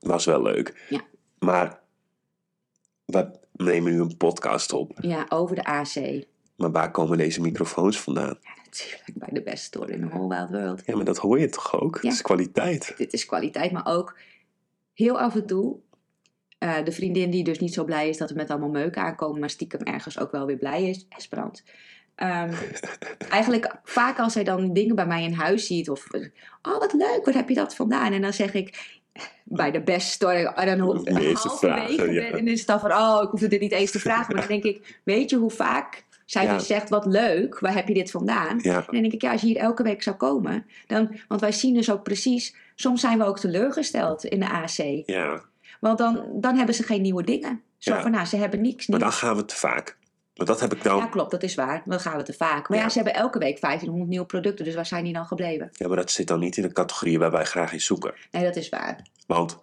[0.00, 0.86] was wel leuk.
[0.88, 1.00] Ja.
[1.38, 1.80] Maar
[3.04, 4.92] we nemen nu een podcast op.
[5.00, 6.24] Ja, over de AC.
[6.56, 8.38] Maar waar komen deze microfoons vandaan?
[8.72, 10.82] Natuurlijk, bij de best store in the whole wild world.
[10.86, 11.94] Ja, maar dat hoor je toch ook?
[11.94, 12.08] Ja.
[12.08, 12.94] Het is kwaliteit.
[12.96, 14.18] Dit is kwaliteit, maar ook
[14.94, 15.76] heel af en toe.
[16.58, 19.40] eh, de vriendin die dus niet zo blij is dat we met allemaal meuk aankomen,
[19.40, 21.06] maar stiekem ergens ook wel weer blij is.
[21.08, 21.62] Esperant.
[22.14, 22.52] Ehm,
[23.30, 26.06] eigenlijk vaak als zij dan dingen bij mij in huis ziet of
[26.62, 28.12] oh wat leuk, waar heb je dat vandaan?
[28.12, 28.98] En dan zeg ik
[29.44, 32.30] bij de best store en dan De eerste halverwege ja.
[32.30, 34.48] ben- en is het dan van oh ik hoefde dit niet eens te vragen, maar
[34.48, 36.58] dan denk ik weet je hoe vaak zij Ja.
[36.58, 38.58] zegt wat leuk, waar heb je dit vandaan?
[38.62, 41.40] Ja, En dan denk ik, ja, als je hier elke week zou komen, dan, want
[41.40, 44.76] wij zien dus ook precies, soms zijn we ook teleurgesteld in de AC.
[45.06, 45.42] ja.
[45.80, 47.62] Want dan, dan hebben ze geen nieuwe dingen.
[47.78, 49.96] Zo van, nou, ze hebben niks Maar dan gaan we te vaak.
[50.36, 50.96] Maar dat heb ik dan...
[50.96, 51.82] Ja, klopt, dat is waar.
[51.84, 52.68] Dan gaan we te vaak.
[52.68, 52.90] Maar ja, Ja.
[52.90, 55.68] ze hebben elke week 1500 nieuwe producten, dus waar zijn die dan gebleven?
[55.72, 58.14] Ja, maar dat zit dan niet in de categorie waar wij graag in zoeken.
[58.30, 59.06] Nee, dat is waar.
[59.26, 59.58] Want,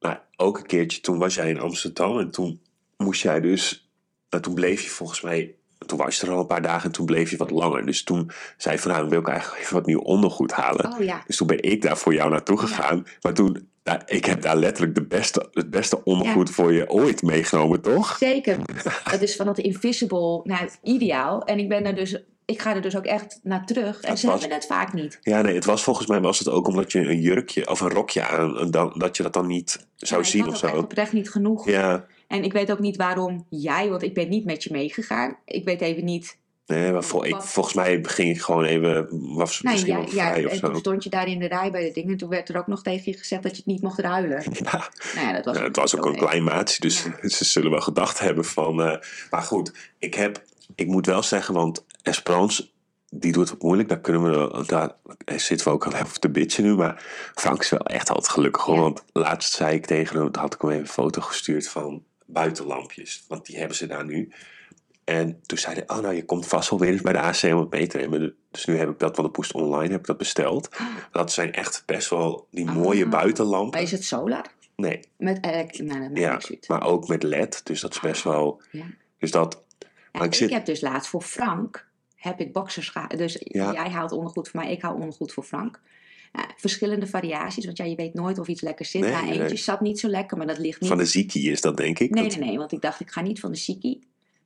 [0.00, 2.60] nou, ook een keertje toen was jij in Amsterdam en toen
[2.96, 3.90] moest jij dus,
[4.30, 5.54] nou, toen bleef je volgens mij,
[5.86, 7.86] toen was je er al een paar dagen en toen bleef je wat langer.
[7.86, 10.92] Dus toen zei je van, nou, wil ik eigenlijk even wat nieuw ondergoed halen.
[10.92, 13.06] Oh ja, Dus toen ben ik daar voor jou naartoe gegaan.
[13.20, 17.22] Maar toen, nou, ik heb daar letterlijk de beste, het beste ondergoed voor je ooit
[17.22, 18.16] meegenomen, toch?
[18.18, 18.56] zeker.
[19.10, 21.44] dat is van dat Invisible, nou, ideaal.
[21.44, 24.00] En ik ben er dus, ik ga er dus ook echt naar terug.
[24.00, 25.18] En Het ze was- hebben het vaak niet.
[25.22, 27.90] Ja, nee, het was volgens mij was het ook omdat je een jurkje of een
[27.90, 30.76] rokje aan, dan, dat je dat dan niet zou Ja, zien ik of zo.
[30.76, 31.66] oprecht niet genoeg.
[31.68, 35.36] Ja, En ik weet ook niet waarom jij, want ik ben niet met je meegegaan.
[35.44, 36.38] Ik weet even niet.
[36.66, 40.00] nee, maar vol, ik, volgens mij ging ik gewoon even, was het Nee, misschien ja,
[40.04, 40.66] wel ja, vrij of en zo.
[40.66, 42.10] toen stond je daar in de rij bij de dingen.
[42.10, 44.42] En toen werd er ook nog tegen je gezegd dat je het niet mocht ruilen.
[44.64, 47.04] Ja, Nou ja, dat was, Ja, het was ook een klein maatje, dus
[47.38, 48.82] ze zullen wel gedacht hebben van...
[48.82, 48.98] eh,
[49.30, 50.42] maar goed, ik heb,
[50.74, 52.68] ik moet wel zeggen, want Esperance
[53.12, 53.88] die doet het moeilijk.
[53.88, 56.74] Daar, kunnen we, daar zitten we ook al even te bitchen nu.
[56.74, 57.02] Maar
[57.34, 58.62] Frank is wel echt altijd gelukkig.
[58.62, 58.74] hoor.
[58.74, 58.80] Ja.
[58.80, 63.24] Want laatst zei ik tegen hem, had ik hem even een foto gestuurd van buitenlampjes.
[63.28, 64.32] Want die hebben ze daar nu.
[65.04, 67.34] En toen zei hij, oh nou, je komt vast wel weer eens bij de AC
[67.34, 68.34] te nemen.
[68.50, 70.68] Dus nu heb ik dat, want ik moest online, heb ik dat besteld.
[71.12, 73.10] Dat zijn echt best wel die mooie Ah.
[73.10, 73.70] buitenlampen.
[73.70, 74.44] Maar is het solar?
[74.76, 77.60] Nee, Met elekt- nou, dat maakt ja, maar ook met LED.
[77.66, 78.62] Dus dat is best wel...
[78.70, 78.84] Ja.
[79.18, 79.62] Dus dat...
[80.12, 82.92] Maar ik ik, zit- heb dus laatst voor Frank, heb ik boxers.
[83.16, 83.72] Dus Ja.
[83.72, 85.80] jij haalt ondergoed voor mij, ik haal ondergoed voor Frank.
[86.32, 89.00] Nou, verschillende variaties, want ja, je weet nooit of iets lekker zit.
[89.00, 89.40] Nee, nou, nee.
[89.40, 90.88] eentje zat niet zo lekker, maar dat ligt niet...
[90.88, 92.10] Van de ziekie is dat, denk ik.
[92.10, 94.00] Nee, Dat- nee, nee, want ik dacht, ik ga niet van de Siki.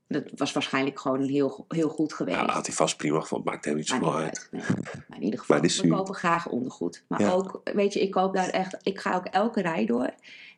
[0.09, 2.37] Dat was waarschijnlijk gewoon heel, heel goed geweest.
[2.37, 3.53] Ja, had hij vast prima gevonden.
[3.53, 4.15] Maakt hem niet niet uit.
[4.15, 4.49] uit.
[4.51, 4.63] Nee.
[5.09, 7.05] Maar in ieder geval, we kopen graag ondergoed.
[7.09, 7.31] Maar Ja.
[7.31, 10.11] ook, weet je, ik koop daar echt, ik ga ook elke rij door.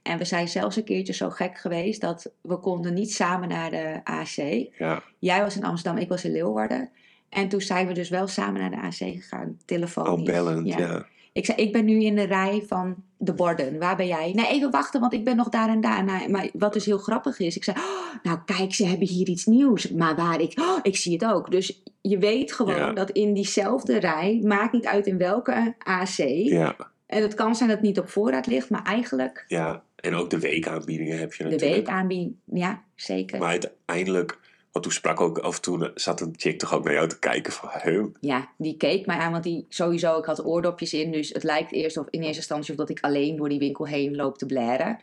[0.02, 3.70] En we zijn zelfs een keertje zo gek geweest dat we konden niet samen naar
[3.70, 4.68] de AC.
[4.78, 6.90] Ja, Jij was in Amsterdam, ik was in Leeuwarden.
[7.28, 10.10] En toen zijn we dus wel samen naar de AC gegaan, telefonisch.
[10.10, 11.06] al bellend, ja.
[11.36, 13.78] Ik zei, ik ben nu in de rij van de borden.
[13.78, 14.32] Waar ben jij?
[14.34, 16.04] Nee, even wachten, want ik ben nog daar en daar.
[16.04, 19.28] Nou, maar wat dus heel grappig is, ik zei, oh, nou kijk, ze hebben hier
[19.28, 19.90] iets nieuws.
[19.90, 21.50] Maar waar ik, oh, ik zie het ook.
[21.50, 22.92] Dus je weet gewoon Ja.
[22.92, 26.16] dat in diezelfde rij, maakt niet uit in welke AC.
[26.16, 29.82] Ja, En het kan zijn dat het niet op voorraad ligt, maar eigenlijk ja.
[29.96, 31.86] En ook de weekaanbiedingen heb je de natuurlijk.
[31.86, 32.40] week aanbieden.
[32.44, 33.38] Ja, zeker.
[33.38, 34.38] Maar uiteindelijk,
[34.76, 37.52] want toen sprak ook, of toen zat een chick toch ook naar jou te kijken
[37.52, 38.14] van?
[38.20, 41.12] Ja, die keek mij aan, want die sowieso, ik had oordopjes in.
[41.12, 43.86] Dus het lijkt eerst of in eerste instantie of dat ik alleen door die winkel
[43.86, 44.98] heen loop te blaren.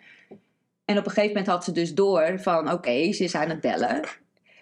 [0.86, 3.62] En op een gegeven moment had ze dus door van, oké, ze is aan het
[3.62, 4.02] bellen.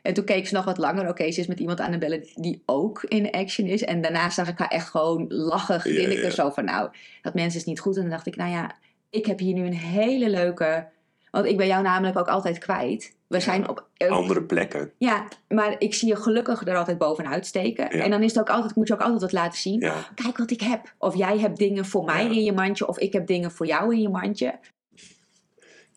[0.01, 1.09] En toen keek ze nog wat langer.
[1.09, 3.83] Oké, ze is met iemand aan het bellen die ook in action is.
[3.83, 6.15] En daarna zag ik haar echt gewoon lachen, grinniken.
[6.15, 6.29] Ja, ja.
[6.29, 6.89] Zo van, nou,
[7.21, 7.95] dat mensen is niet goed.
[7.95, 8.75] En dan dacht ik, nou ja,
[9.09, 10.87] ik heb hier nu een hele leuke...
[11.31, 13.15] Want ik ben jou namelijk ook altijd kwijt.
[13.27, 13.87] We Ja, zijn op...
[14.09, 14.91] Andere plekken.
[14.97, 17.97] Ja, maar ik zie je gelukkig er altijd bovenuit steken.
[17.97, 18.03] Ja.
[18.03, 19.79] En dan is het ook altijd, moet je ook altijd wat laten zien.
[19.79, 20.93] Ja, Kijk wat ik heb.
[20.97, 22.87] Of jij hebt dingen voor mij in je mandje.
[22.87, 24.59] Of ik heb dingen voor jou in je mandje.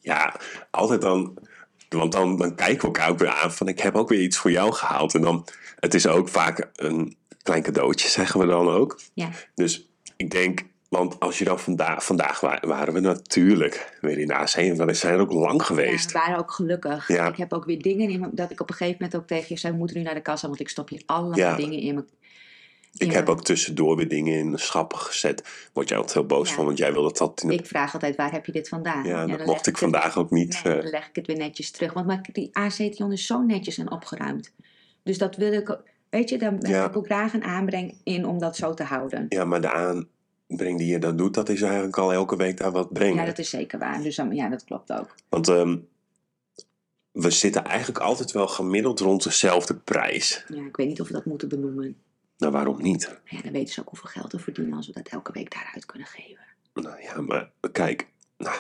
[0.01, 0.35] ja
[0.71, 1.39] altijd dan,
[1.89, 4.37] want dan, dan kijken we elkaar ook weer aan van, ik heb ook weer iets
[4.37, 5.15] voor jou gehaald.
[5.15, 5.47] En dan,
[5.81, 9.01] het is ook vaak een klein cadeautje, zeggen we dan ook.
[9.15, 9.31] Ja.
[9.55, 10.63] Dus ik denk,
[10.97, 14.87] want als je dan vandaag, vandaag wa- waren we natuurlijk weer in de AC en
[14.87, 16.13] we zijn er ook lang Ja, geweest.
[16.13, 17.09] we waren ook gelukkig.
[17.09, 17.29] Ja.
[17.29, 19.47] Ik heb ook weer dingen in me, dat ik op een gegeven moment ook tegen
[19.49, 21.57] je zei, we moeten nu naar de kassa, want ik stop hier allemaal Ja.
[21.57, 22.05] dingen in me.
[22.97, 23.13] Ik Ja.
[23.15, 25.69] heb ook tussendoor weer dingen in de schappen gezet.
[25.73, 26.55] Word jij altijd heel boos Ja.
[26.55, 27.45] van, want jij wil dat dat.
[27.49, 29.05] Ik vraag altijd, waar heb je dit vandaan?
[29.05, 30.61] ja, dat mocht ik vandaag ook niet.
[30.65, 31.93] Nee, eh, dan leg ik het weer netjes terug.
[31.93, 34.53] Want maar die AC-tion is zo netjes en opgeruimd.
[35.03, 35.79] Dus dat wil ik,
[36.11, 36.81] weet je, daar Ja.
[36.81, 39.27] heb ik ook graag een aanbreng in om dat zo te houden.
[39.29, 40.07] ja, maar de
[40.55, 43.17] aanbreng die je dan doet, dat is eigenlijk al elke week daar wat brengen.
[43.17, 44.03] Ja, dat is zeker waar.
[44.03, 45.15] Dus dan- ja, dat klopt ook.
[45.29, 45.77] Want ehm,
[47.13, 50.45] we zitten eigenlijk altijd wel gemiddeld rond dezelfde prijs.
[50.49, 51.97] Ja, ik weet niet of we dat moeten benoemen.
[52.39, 53.19] Nou, waarom niet?
[53.25, 55.87] Ja, dan weten ze ook hoeveel geld we verdienen als we dat elke week daaruit
[55.87, 56.45] kunnen geven.
[56.75, 58.57] Nou ja, maar kijk, nou,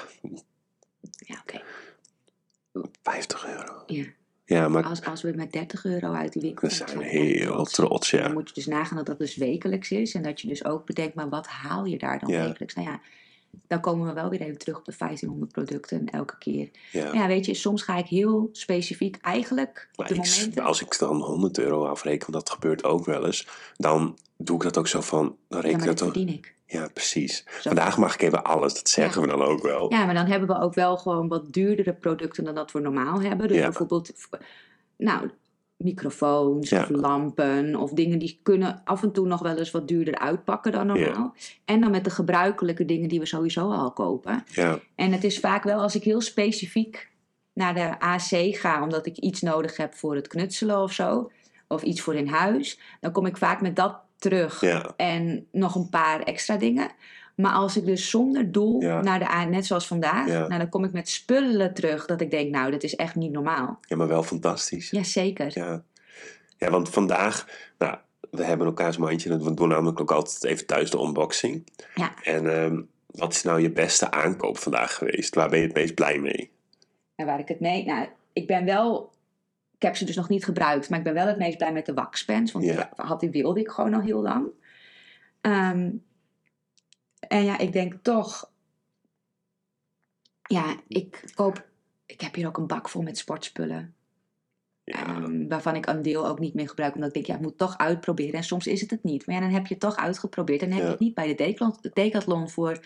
[1.26, 1.62] Ja, oké.
[3.02, 3.82] 50 euro.
[3.86, 4.04] Ja.
[4.46, 8.10] Ja, maar Als, als we met 30 euro uit die winkel dan zijn, heel trots,
[8.10, 8.22] ja.
[8.22, 10.14] Dan moet je dus nagaan dat dat dus wekelijks is.
[10.14, 12.46] En dat je dus ook bedenkt, maar wat haal je daar dan Ja.
[12.46, 12.74] wekelijks?
[12.74, 13.00] Nou ja,
[13.66, 16.68] dan komen we wel weer even terug op de 1500 producten elke keer.
[16.92, 17.04] ja.
[17.04, 20.62] Maar ja, weet je, soms ga ik heel specifiek eigenlijk Maar de ik, momenten...
[20.64, 24.62] als ik dan 100 euro afreken, want dat gebeurt ook wel eens, dan doe ik
[24.62, 26.54] dat ook zo van, dan ja, reken maar ik dat dat verdien ik.
[26.74, 27.36] Ja, precies.
[27.36, 27.60] Zo.
[27.60, 29.92] Vandaag mag ik even alles, dat zeggen we dan ook wel.
[29.92, 33.22] Ja, maar dan hebben we ook wel gewoon wat duurdere producten dan dat we normaal
[33.22, 33.48] hebben.
[33.48, 33.62] Dus Ja.
[33.64, 34.12] bijvoorbeeld,
[34.96, 35.30] nou,
[35.76, 36.82] microfoons Ja.
[36.82, 40.72] of lampen of dingen die kunnen af en toe nog wel eens wat duurder uitpakken
[40.72, 41.34] dan normaal.
[41.64, 44.44] En dan met de gebruikelijke dingen die we sowieso al kopen.
[44.50, 47.08] Ja, En het is vaak wel als ik heel specifiek
[47.52, 51.30] naar de AC ga, omdat ik iets nodig heb voor het knutselen of zo,
[51.68, 55.74] of iets voor in huis, dan kom ik vaak met dat terug ja, en nog
[55.74, 56.90] een paar extra dingen.
[57.36, 59.00] Maar als ik dus zonder doel Ja.
[59.02, 60.38] naar de A, net zoals vandaag, Ja.
[60.46, 63.32] nou, dan kom ik met spullen terug dat ik denk, nou, dat is echt niet
[63.32, 63.78] normaal.
[63.80, 64.90] ja, maar wel fantastisch.
[64.90, 65.50] Jazeker.
[65.54, 65.82] Ja.
[66.58, 67.48] ja, want vandaag,
[67.78, 67.96] nou,
[68.30, 69.30] we hebben elkaars mandje.
[69.30, 71.66] en We doen namelijk ook altijd even thuis de unboxing.
[71.94, 72.14] Ja.
[72.22, 75.34] En ehm, wat is nou je beste aankoop vandaag geweest?
[75.34, 76.50] Waar ben je het meest blij mee?
[77.16, 79.12] En waar ik het mee, nou, ik ben wel,
[79.84, 81.94] heb ze dus nog niet gebruikt, maar ik ben wel het meest blij met de
[81.94, 84.46] waxpens, want die had, die wilde ik gewoon al heel lang.
[85.40, 85.90] Ehm,
[87.28, 88.50] en ja, ik denk toch,
[90.42, 91.66] ja, ik koop,
[92.06, 93.94] ik heb hier ook een bak vol met sportspullen.
[94.84, 96.94] Ja, Ehm, waarvan ik een deel ook niet meer gebruik.
[96.94, 98.34] Omdat ik denk, ja, ik moet toch uitproberen.
[98.34, 99.26] En soms is het het niet.
[99.26, 100.62] Maar ja, dan heb je het toch uitgeprobeerd.
[100.62, 102.80] En dan heb je het niet bij de Decathlon, Decathlon voor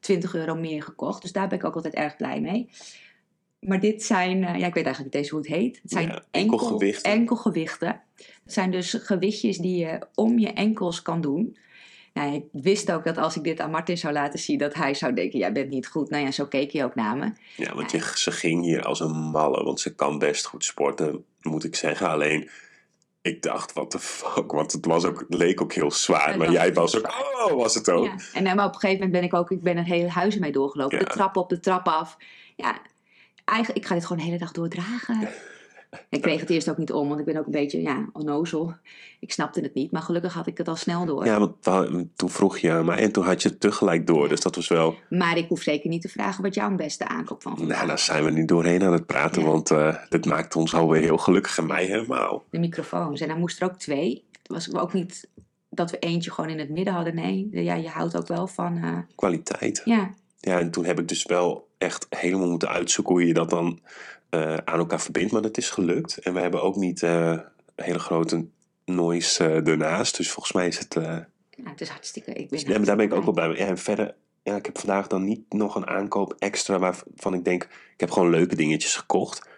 [0.00, 1.22] 20 euro meer gekocht.
[1.22, 2.68] Dus daar ben ik ook altijd erg blij mee.
[3.66, 5.80] Maar dit zijn, eh, ja, ik weet eigenlijk niet eens hoe het heet.
[5.82, 7.12] Het zijn Ja, enkel, enkelgewichten.
[7.12, 8.00] enkelgewichten.
[8.16, 11.56] Het zijn dus gewichtjes die je om je enkels kan doen.
[12.12, 14.94] Nou, ik wist ook dat als ik dit aan Martin zou laten zien, dat hij
[14.94, 16.10] zou denken, jij bent niet goed.
[16.10, 17.32] Nou ja, zo keek hij ook naar me.
[17.56, 21.24] Ja, want je, ze ging hier als een malle, want ze kan best goed sporten,
[21.40, 22.08] moet ik zeggen.
[22.08, 22.50] Alleen,
[23.22, 26.38] ik dacht, wat de fuck, want het, was ook, het leek ook heel zwaar.
[26.38, 28.04] Maar jij was ook, oh, was het ook.
[28.04, 28.16] Ja.
[28.32, 30.52] En maar op een gegeven moment ben ik ook, ik ben het hele huis mee
[30.52, 30.98] doorgelopen.
[30.98, 31.04] Ja.
[31.04, 32.16] De trap op, de trap af.
[32.56, 32.80] Ja,
[33.44, 35.28] eigenlijk, ik ga dit gewoon de hele dag doordragen.
[36.08, 38.74] Ik kreeg het eerst ook niet om, want ik ben ook een beetje, ja, onnozel.
[39.20, 41.24] Ik snapte het niet, maar gelukkig had ik het al snel door.
[41.24, 41.54] Ja, want
[42.16, 44.28] toen vroeg je mij en toen had je het tegelijk door.
[44.28, 47.42] Dus dat was wel, Maar ik hoef zeker niet te vragen wat jouw beste aankoop
[47.42, 49.48] van vandaag nou, daar zijn we niet doorheen aan het praten, Ja.
[49.48, 52.44] want eh dit maakt ons alweer heel gelukkig en mij helemaal.
[52.50, 53.20] De microfoons.
[53.20, 54.24] En dan moest er ook twee.
[54.42, 55.28] Het was ook niet
[55.70, 57.14] dat we eentje gewoon in het midden hadden.
[57.14, 59.82] Nee, ja, je houdt ook wel van, eh, Kwaliteit.
[59.84, 63.50] ja, Ja, en toen heb ik dus wel echt helemaal moeten uitzoeken hoe je dat
[63.50, 63.80] dan
[64.30, 65.32] eh, aan elkaar verbindt.
[65.32, 66.18] Maar dat is gelukt.
[66.18, 67.42] En we hebben ook niet een
[67.76, 68.46] hele grote
[68.84, 70.16] noise eh, ernaast.
[70.16, 70.94] Dus volgens mij is het...
[70.94, 71.26] ja,
[71.64, 72.32] het is hartstikke...
[72.32, 73.58] Ik ben ja, maar daar ben ik ook wel hartstikke blij mee.
[73.58, 77.44] Ja, en verder, ja, ik heb vandaag dan niet nog een aankoop extra waarvan ik
[77.44, 77.62] denk...
[77.62, 79.48] Ik heb gewoon leuke dingetjes gekocht.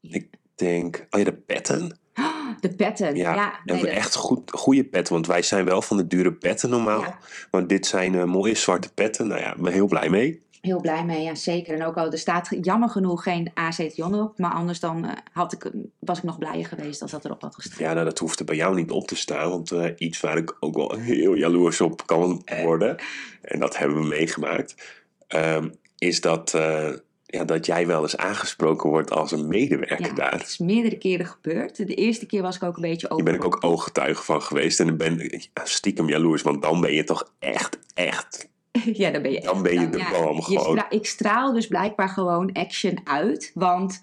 [0.00, 0.16] Ja.
[0.16, 1.06] Ik denk...
[1.10, 1.98] Oh ja, de petten.
[2.60, 3.60] De petten, Ja, ja.
[3.64, 5.14] nee, echt goed, goede petten.
[5.14, 7.00] Want wij zijn wel van de dure petten normaal.
[7.00, 7.18] Ja.
[7.50, 9.26] Maar dit zijn mooie zwarte petten.
[9.26, 10.42] Nou ja, ik ben heel blij mee.
[10.62, 11.74] Heel blij mee, ja zeker.
[11.74, 14.38] En ook al, er staat jammer genoeg geen acetion op.
[14.38, 17.54] Maar anders dan eh, had ik, was ik nog blijer geweest als dat erop had
[17.54, 17.86] gestaan.
[17.86, 19.50] Ja, nou, dat hoeft er bij jou niet op te staan.
[19.50, 22.96] Want eh, iets waar ik ook wel heel jaloers op kan worden,
[23.42, 26.90] en dat hebben we meegemaakt, ehm, is dat, eh,
[27.26, 30.32] ja, dat jij wel eens aangesproken wordt als een medewerker Ja, daar.
[30.32, 31.76] het is meerdere keren gebeurd.
[31.76, 33.24] De eerste keer was ik ook een beetje over.
[33.24, 34.80] Daar ben ik ook ooggetuige van geweest.
[34.80, 35.18] En ik ben
[35.54, 38.50] ja, stiekem jaloers, want dan ben je toch echt, echt.
[38.92, 40.82] Ja, dan ben je Dan ben je de ja, boom gewoon.
[40.88, 43.50] ik straal dus blijkbaar gewoon action uit.
[43.54, 44.02] Want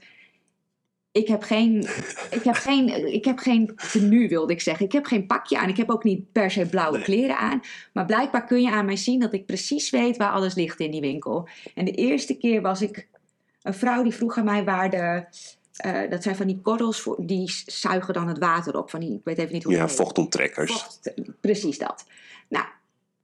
[1.11, 1.87] ik heb geen,
[2.37, 4.85] ik heb geen, ik heb geen tenue, wilde ik zeggen.
[4.85, 5.69] Ik heb geen pakje aan.
[5.69, 7.05] Ik heb ook niet per se blauwe Nee.
[7.05, 7.61] kleren aan.
[7.93, 10.91] Maar blijkbaar kun je aan mij zien dat ik precies weet waar alles ligt in
[10.91, 11.47] die winkel.
[11.75, 13.07] En de eerste keer was ik
[13.61, 15.23] een vrouw die vroeg aan mij waar de...
[15.75, 18.89] eh, dat zijn van die korrels, voor, die zuigen dan het water op.
[18.89, 20.71] Van die, ik weet even niet hoe Ja, vochtonttrekkers.
[20.71, 22.05] Vocht, precies dat.
[22.49, 22.65] Nou,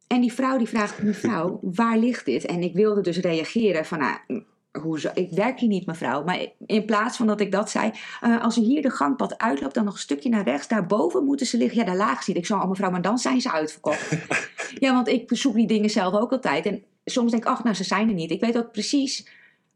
[0.07, 2.45] en die vrouw die vraagt, mevrouw, waar ligt dit?
[2.45, 4.43] En ik wilde dus reageren van, nou,
[4.81, 5.09] hoezo?
[5.13, 6.23] Ik werk hier niet, mevrouw.
[6.23, 7.91] Maar in plaats van dat ik dat zei,
[8.21, 11.45] eh, als u hier de gangpad uitloopt, dan nog een stukje naar rechts, daarboven moeten
[11.45, 11.79] ze liggen.
[11.79, 12.39] Ja, daar lagen ze niet.
[12.39, 14.17] Ik zei, oh mevrouw, maar dan zijn ze uitverkocht.
[14.79, 16.65] ja, want ik zoek die dingen zelf ook altijd.
[16.65, 18.31] En soms denk ik, ach, nou, ze zijn er niet.
[18.31, 19.27] Ik weet ook precies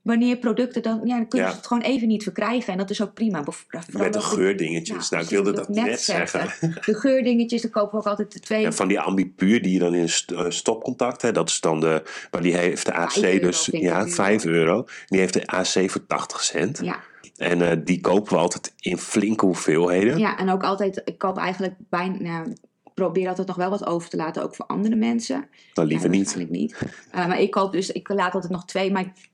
[0.09, 1.53] wanneer producten dan, ja, dan kunnen Ja.
[1.53, 2.71] ze het gewoon even niet verkrijgen.
[2.71, 3.43] En dat is ook prima.
[3.43, 5.09] Vooral Met de geurdingetjes.
[5.09, 6.47] nou, ik wilde dat net zeggen.
[6.85, 8.65] De geurdingetjes, daar kopen we ook altijd de twee.
[8.65, 12.03] En van die ambipuur die je dan in eh, stopcontact, hè, dat is dan de,
[12.31, 14.11] maar die heeft de AC dus, ja, nu.
[14.11, 14.85] 5 euro.
[15.07, 16.79] Die heeft de AC voor 80 cent.
[16.83, 16.99] Ja,
[17.37, 20.17] En eh, die kopen we altijd in flinke hoeveelheden.
[20.17, 22.53] ja, en ook altijd, ik koop eigenlijk bijna, nou,
[22.93, 25.47] probeer altijd nog wel wat over te laten, ook voor andere mensen.
[25.73, 26.23] Dan liever Ja, niet.
[26.23, 26.75] waarschijnlijk niet.
[27.11, 29.28] Eh, maar ik koop dus, ik laat altijd nog twee, maar ik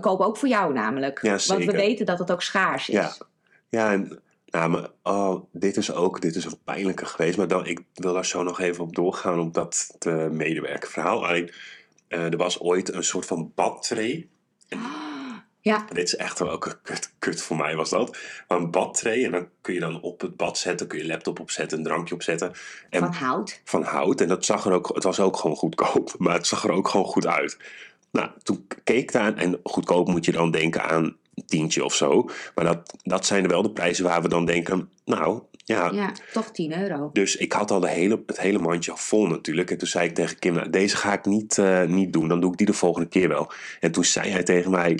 [0.00, 1.22] koop ook voor jou namelijk.
[1.22, 2.94] Ja, Want we weten dat het ook schaars is.
[2.94, 3.14] Ja.
[3.68, 7.36] Ja, en nou, maar, oh, dit is ook, dit is een pijnlijke geweest.
[7.36, 11.26] Maar dan, ik wil daar zo nog even op doorgaan op dat de medewerkerverhaal.
[11.26, 11.50] Alleen,
[12.08, 14.28] eh, er was ooit een soort van badtray.
[15.60, 18.18] Ja, Dit is echt wel ook een kut, kut voor mij was dat.
[18.48, 21.40] Maar een badtray en dan kun je dan op het bad zetten, kun je laptop
[21.40, 22.52] opzetten, een drankje opzetten.
[22.90, 23.60] En van hout.
[23.64, 24.20] van hout.
[24.20, 26.88] En dat zag er ook, het was ook gewoon goedkoop, maar het zag er ook
[26.88, 27.58] gewoon goed uit.
[28.16, 31.94] Nou, toen keek ik daar en goedkoop moet je dan denken aan een tientje of
[31.94, 32.28] zo.
[32.54, 35.90] Maar dat, dat zijn er wel de prijzen waar we dan denken, nou ja.
[35.92, 37.10] Ja, toch 10 euro.
[37.12, 39.70] Dus ik had al de hele, het hele mandje vol natuurlijk.
[39.70, 42.28] En toen zei ik tegen Kim, nou, deze ga ik niet, eh, niet doen.
[42.28, 43.50] Dan doe ik die de volgende keer wel.
[43.80, 44.98] En toen zei hij tegen mij,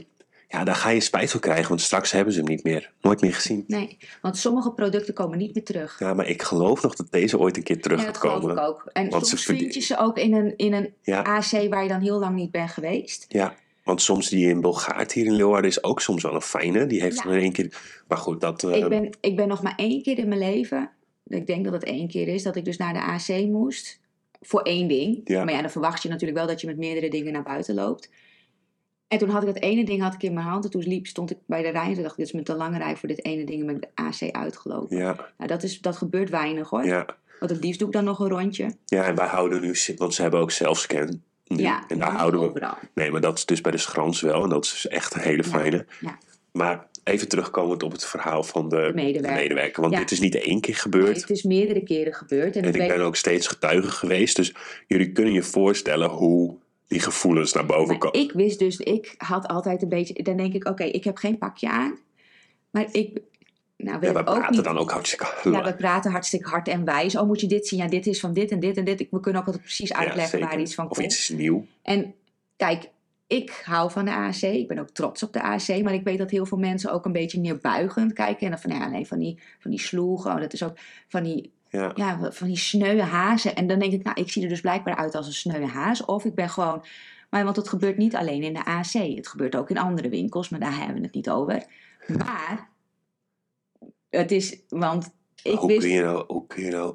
[0.48, 1.68] ja, daar ga je spijt van krijgen.
[1.68, 2.92] Want straks hebben ze hem niet meer.
[3.00, 3.64] Nooit meer gezien.
[3.66, 5.98] Nee, want sommige producten komen niet meer terug.
[5.98, 8.40] Ja, maar ik geloof nog dat deze ooit een keer terug Ja, gaat dat geloof
[8.40, 8.56] komen.
[8.56, 8.90] ik ook.
[8.92, 11.22] En Want soms vind je ze ook in een, in een Ja.
[11.22, 13.24] AC waar je dan heel lang niet bent geweest.
[13.28, 13.54] Ja,
[13.84, 16.86] want soms die in Bulgaart hier in Leeuwarden is ook soms wel een fijne.
[16.86, 17.30] Die heeft Ja.
[17.30, 17.80] er één keer...
[18.08, 18.64] Maar goed, dat...
[18.64, 20.90] eh, Ik ben, ik ben nog maar één keer in mijn leven,
[21.26, 24.00] ik denk dat het één keer is, dat ik dus naar de AC moest.
[24.40, 25.20] Voor één ding.
[25.24, 25.44] Ja.
[25.44, 28.10] Maar ja, dan verwacht je natuurlijk wel dat je met meerdere dingen naar buiten loopt.
[29.08, 30.64] En toen had ik dat ene ding had ik in mijn hand.
[30.64, 32.42] En toen liep, stond ik bij de rij en toen dacht ik, dit is me
[32.42, 33.60] te lange rij voor dit ene ding.
[33.60, 34.96] En ben ik de AC uitgelopen.
[34.96, 36.84] ja, Nou, dat, is, dat gebeurt weinig hoor.
[36.84, 37.06] ja,
[37.40, 38.76] Want het liefst doe ik dan nog een rondje.
[38.86, 39.74] ja, en wij houden nu...
[39.96, 41.22] Want ze hebben ook zelfscan.
[41.46, 41.56] nu.
[41.62, 42.46] Ja, en daar houden we...
[42.46, 42.74] overal.
[42.94, 44.42] Nee, maar dat is dus bij de Schrans wel.
[44.42, 45.86] En dat is dus echt een hele fijne.
[46.00, 46.18] ja.
[46.52, 49.40] Maar even terugkomend op het verhaal van de, medewerker.
[49.40, 49.80] medewerker.
[49.80, 49.98] Want Ja.
[50.00, 51.20] dit is niet één keer Nee, gebeurd.
[51.20, 52.56] het is meerdere keren gebeurd.
[52.56, 54.36] En, en ik ben ook steeds getuige geweest.
[54.36, 54.54] Dus
[54.86, 56.56] jullie kunnen je voorstellen hoe
[56.88, 58.20] die gevoelens naar boven komen.
[58.20, 61.38] ik wist dus, ik had altijd een beetje, dan denk ik, oké, ik heb geen
[61.38, 61.98] pakje aan.
[62.70, 63.20] Maar ik,
[63.76, 64.64] nou weet Ja, we praten niet.
[64.64, 67.16] dan ook hartstikke Ja, we praten hartstikke hard en wijs.
[67.16, 67.78] Oh, moet je dit zien?
[67.78, 69.06] Ja, dit is van dit en dit en dit.
[69.10, 71.12] We kunnen ook altijd precies Ja, uitleggen waar iets van Of komt.
[71.12, 71.66] iets is nieuw.
[71.82, 72.14] En
[72.56, 72.88] kijk,
[73.26, 74.42] ik hou van de AC.
[74.42, 75.82] Ik ben ook trots op de AC.
[75.82, 78.44] Maar ik weet dat heel veel mensen ook een beetje neerbuigend kijken.
[78.46, 80.32] En dan van, ja, nee, van die, van die sloegen.
[80.34, 81.92] Oh, dat is ook van die, Ja.
[81.94, 83.56] ja, van die sneuwe hazen.
[83.56, 86.04] En dan denk ik, nou, ik zie er dus blijkbaar uit als een sneuwe haas.
[86.04, 86.84] Of ik ben gewoon...
[87.30, 88.92] Maar want het gebeurt niet alleen in de AC.
[88.92, 90.48] Het gebeurt ook in andere winkels.
[90.48, 91.64] Maar daar hebben we het niet over.
[92.18, 92.68] Maar
[94.10, 94.62] het is...
[94.68, 95.80] Want ik hoe, wist...
[95.80, 96.94] kun je nou, hoe kun je nou...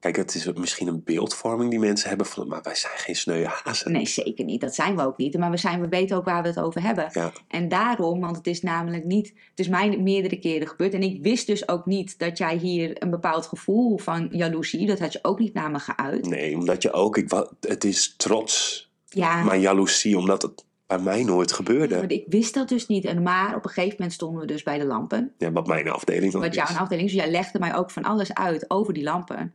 [0.00, 2.48] Kijk, het is misschien een beeldvorming die mensen hebben van...
[2.48, 3.92] Maar wij zijn geen sneuwe hazen.
[3.92, 4.60] Nee, zeker niet.
[4.60, 5.38] Dat zijn we ook niet.
[5.38, 7.08] Maar we, zijn, we weten ook waar we het over hebben.
[7.12, 7.32] Ja.
[7.48, 10.94] En daarom, want het is namelijk niet, het is mij meerdere keren gebeurd.
[10.94, 14.98] En ik wist dus ook niet dat jij hier een bepaald gevoel van jaloezie, dat
[14.98, 16.26] had je ook niet naar me geuit.
[16.26, 17.16] Nee, omdat je ook...
[17.16, 22.04] Ik, het is trots, Ja, maar jaloezie, omdat het bij mij nooit gebeurde.
[22.06, 23.04] ik wist dat dus niet.
[23.04, 25.32] En maar op een gegeven moment stonden we dus bij de lampen.
[25.38, 26.76] Ja, wat mijn afdeling ook Wat jouw is.
[26.76, 29.52] afdeling, dus jij legde mij ook van alles uit over die lampen.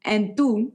[0.00, 0.74] En toen,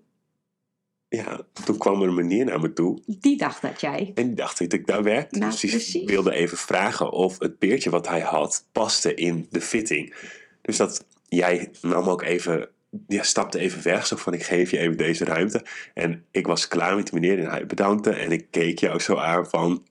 [1.10, 3.02] Ja, toen kwam er een meneer naar me toe.
[3.06, 4.12] die dacht dat jij.
[4.16, 5.40] En die dacht dat ik daar werkte.
[5.40, 6.04] Nou, dus die precies.
[6.06, 10.14] wilde even vragen of het peertje wat hij had paste in de fitting.
[10.62, 12.70] Dus dat jij nam ook even,
[13.08, 14.08] ja, stapte even weg.
[14.08, 15.66] Zo van ik geef je even deze ruimte.
[15.94, 18.10] En ik was klaar met die meneer en hij bedankte.
[18.10, 19.84] En ik keek jou zo aan van,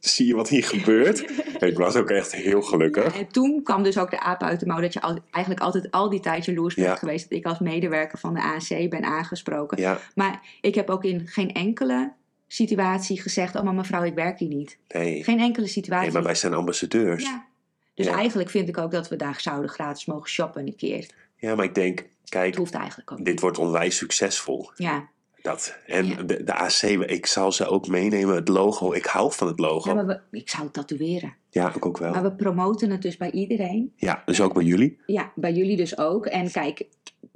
[0.00, 1.24] zie je wat hier gebeurt?
[1.58, 3.18] En ik was ook echt heel gelukkig.
[3.18, 5.90] En toen kwam dus ook de aap uit de mouw dat je al, eigenlijk altijd
[5.90, 6.94] al die tijd jaloers bent Ja.
[6.96, 7.28] geweest.
[7.30, 9.78] Dat ik als medewerker van de ANC ben aangesproken.
[9.80, 12.12] Ja, Maar ik heb ook in geen enkele
[12.48, 14.78] situatie gezegd: Oh, maar mevrouw, ik werk hier niet.
[14.88, 15.24] nee.
[15.24, 16.04] Geen enkele situatie.
[16.04, 17.22] Nee, maar wij zijn ambassadeurs.
[17.22, 17.48] ja.
[17.94, 21.06] Dus eigenlijk vind ik ook dat we daar zouden gratis mogen shoppen een keer.
[21.36, 23.26] Ja, maar ik denk, kijk, Het hoeft eigenlijk ook niet.
[23.26, 24.70] dit wordt onwijs succesvol.
[24.74, 25.08] Ja.
[25.42, 25.76] Dat.
[25.86, 26.22] En Ja.
[26.22, 28.92] de, de AC, ik zal ze ook meenemen, het logo.
[28.92, 29.90] Ik hou van het logo.
[29.90, 31.34] ja, Ja, we, ik zou het tatoeëren.
[31.50, 32.10] ik ook wel.
[32.10, 33.92] Maar we promoten het dus bij iedereen.
[33.96, 34.98] Ja, dus ook bij jullie.
[35.06, 36.26] Ja, bij jullie dus ook.
[36.26, 36.82] En kijk,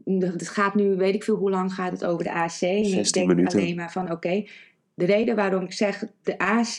[0.05, 2.61] het gaat nu, weet ik veel hoe lang gaat het over de AC.
[2.61, 3.59] En ik 16 denk minuten.
[3.61, 4.45] alleen maar van, oké,
[4.95, 6.79] de reden waarom ik zeg, de AC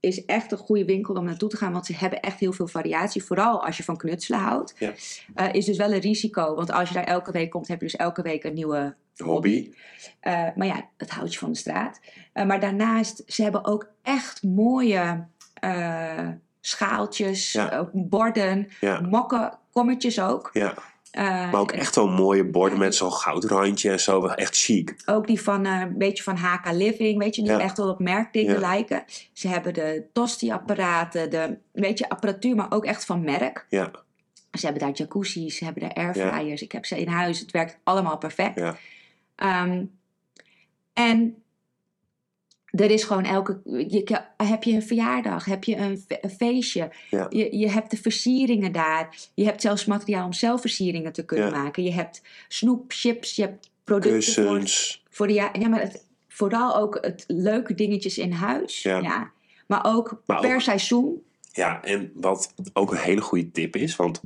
[0.00, 1.72] is echt een goede winkel om naartoe te gaan.
[1.72, 3.24] Want ze hebben echt heel veel variatie.
[3.24, 4.74] Vooral als je van knutselen houdt.
[4.78, 4.92] Ja.
[5.34, 6.54] Eh, is dus wel een risico.
[6.54, 9.72] Want als je daar elke week komt, heb je dus elke week een nieuwe Hobby.
[10.20, 12.00] eh, maar ja, het houdt je van de straat.
[12.32, 16.28] Eh, maar daarnaast, ze hebben ook echt mooie eh,
[16.60, 17.88] schaaltjes, Ja.
[17.92, 20.50] borden, Ja, mokken, kommetjes ook.
[20.52, 20.74] ja.
[21.14, 24.26] Maar ook echt wel mooie borden met zo'n goudrandje en zo.
[24.26, 24.96] Echt chic.
[25.06, 28.58] ook die van een beetje van HK Living, weet je, die echt wel op merkdingen
[28.60, 29.04] lijken.
[29.32, 33.66] Ze hebben de tosti-apparaten, de weet je, apparatuur, maar ook echt van merk.
[33.68, 33.90] Ja,
[34.52, 36.62] Ze hebben daar jacuzzi's, ze hebben daar airfryers.
[36.62, 38.54] Ik heb ze in huis, het werkt allemaal perfect.
[38.58, 38.76] ja.
[39.34, 39.84] Ehm,
[40.92, 41.36] en
[42.70, 43.60] er is gewoon elke.
[43.64, 45.44] Je, heb je een verjaardag?
[45.44, 46.90] Heb je een, fe- een feestje?
[47.10, 47.26] Ja.
[47.30, 49.16] Je, je hebt de versieringen daar.
[49.34, 51.62] Je hebt zelfs materiaal om zelf versieringen te kunnen Ja.
[51.62, 51.82] maken.
[51.82, 55.04] Je hebt snoep, chips, je hebt producten voor, Kussens.
[55.10, 58.82] voor de ja, ja, maar het, vooral ook het leuke dingetjes in huis.
[58.82, 59.30] Ja.
[59.66, 61.22] Maar ook Maar per ook- seizoen.
[61.52, 64.20] Ja, en wat ook een hele goede tip is, want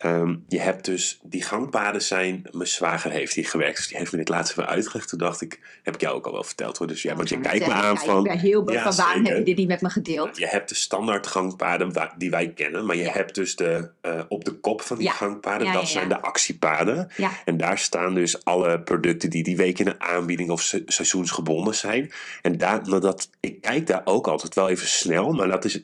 [0.00, 4.12] ehm, je hebt dus, die gangpaden zijn, mijn zwager heeft hier gewerkt, dus die heeft
[4.12, 5.08] me dit laatst even uitgelegd.
[5.08, 7.40] Toen dacht ik, heb ik jou ook al wel verteld hoor, dus ja, want je
[7.40, 9.68] kijkt me aan ja, van, Ik ben heel Ja, van waarom heb je dit niet
[9.68, 10.36] met me gedeeld?
[10.36, 13.12] je hebt de standaard gangpaden die wij kennen, maar je Ja.
[13.12, 15.12] hebt dus de, eh, op de kop van die Ja.
[15.12, 17.08] gangpaden, dat zijn de actiepaden.
[17.44, 21.74] En daar staan dus alle producten die die week in een aanbieding of se- seizoensgebonden
[21.74, 22.12] zijn.
[22.42, 25.82] En daar, maar dat, ik kijk daar ook altijd wel even snel, maar dat is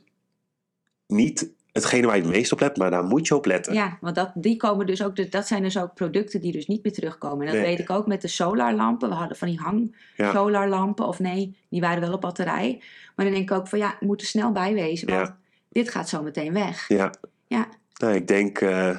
[1.07, 3.75] niet hetgene waar je het meest op let, maar daar moet je op letten.
[3.75, 6.83] Ja, want dat, die komen dus ook, dat zijn dus ook producten die dus niet
[6.83, 7.39] meer terugkomen.
[7.47, 7.71] En dat Nee.
[7.71, 9.09] weet ik ook met de solarlampen.
[9.09, 10.33] We hadden van die hang Ja.
[10.33, 12.83] solarlampen, of nee, die waren wel op batterij.
[13.17, 15.37] Maar dan denk ik ook van ja, we moeten snel bijwezen, want Ja.
[15.71, 16.89] dit gaat zo meteen weg.
[16.89, 17.11] Ja.
[17.47, 17.69] Ja.
[17.95, 18.97] Nou, ik denk, eh,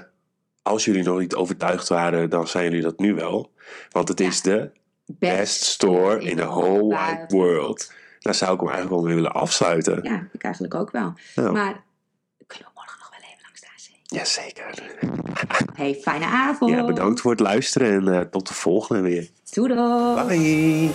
[0.62, 3.52] als jullie nog niet overtuigd waren, dan zijn jullie dat nu wel.
[3.90, 4.28] Want het Ja.
[4.28, 4.72] is de
[5.06, 7.94] best store in the whole wide world.
[8.20, 10.00] Daar zou ik hem eigenlijk wel mee willen afsluiten.
[10.04, 11.14] Ja, ik eigenlijk ook wel.
[11.36, 11.84] Maar
[12.48, 13.97] kunnen we morgen nog wel even langs de AC?
[14.08, 14.96] Jazeker.
[15.74, 16.72] Hey, fijne avond.
[16.72, 19.30] Ja, bedankt voor het luisteren en eh, tot de volgende weer.
[19.54, 20.28] Doei doei.
[20.28, 20.92] Bye.